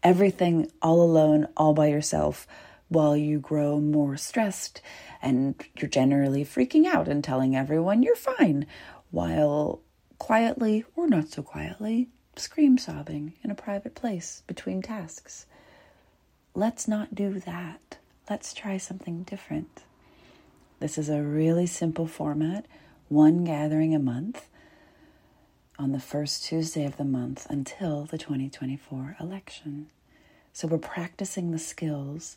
everything 0.02 0.72
all 0.82 1.00
alone, 1.00 1.46
all 1.56 1.72
by 1.72 1.86
yourself 1.86 2.48
while 2.88 3.16
you 3.16 3.38
grow 3.38 3.80
more 3.80 4.16
stressed 4.16 4.80
and 5.20 5.54
you're 5.76 5.90
generally 5.90 6.44
freaking 6.44 6.86
out 6.86 7.08
and 7.08 7.22
telling 7.22 7.54
everyone 7.54 8.02
you're 8.02 8.16
fine, 8.16 8.66
while 9.10 9.80
quietly 10.18 10.84
or 10.96 11.06
not 11.06 11.28
so 11.28 11.42
quietly 11.42 12.08
scream 12.36 12.78
sobbing 12.78 13.34
in 13.42 13.50
a 13.50 13.54
private 13.54 13.94
place 13.94 14.42
between 14.46 14.80
tasks. 14.80 15.46
Let's 16.54 16.88
not 16.88 17.14
do 17.14 17.40
that. 17.40 17.98
Let's 18.30 18.54
try 18.54 18.76
something 18.78 19.22
different. 19.22 19.82
This 20.80 20.98
is 20.98 21.08
a 21.08 21.22
really 21.22 21.66
simple 21.66 22.06
format, 22.06 22.66
one 23.08 23.44
gathering 23.44 23.94
a 23.94 23.98
month 23.98 24.48
on 25.78 25.92
the 25.92 26.00
first 26.00 26.44
Tuesday 26.44 26.84
of 26.84 26.96
the 26.96 27.04
month 27.04 27.46
until 27.48 28.04
the 28.04 28.18
2024 28.18 29.16
election. 29.20 29.88
So 30.52 30.66
we're 30.66 30.78
practicing 30.78 31.50
the 31.50 31.58
skills 31.58 32.36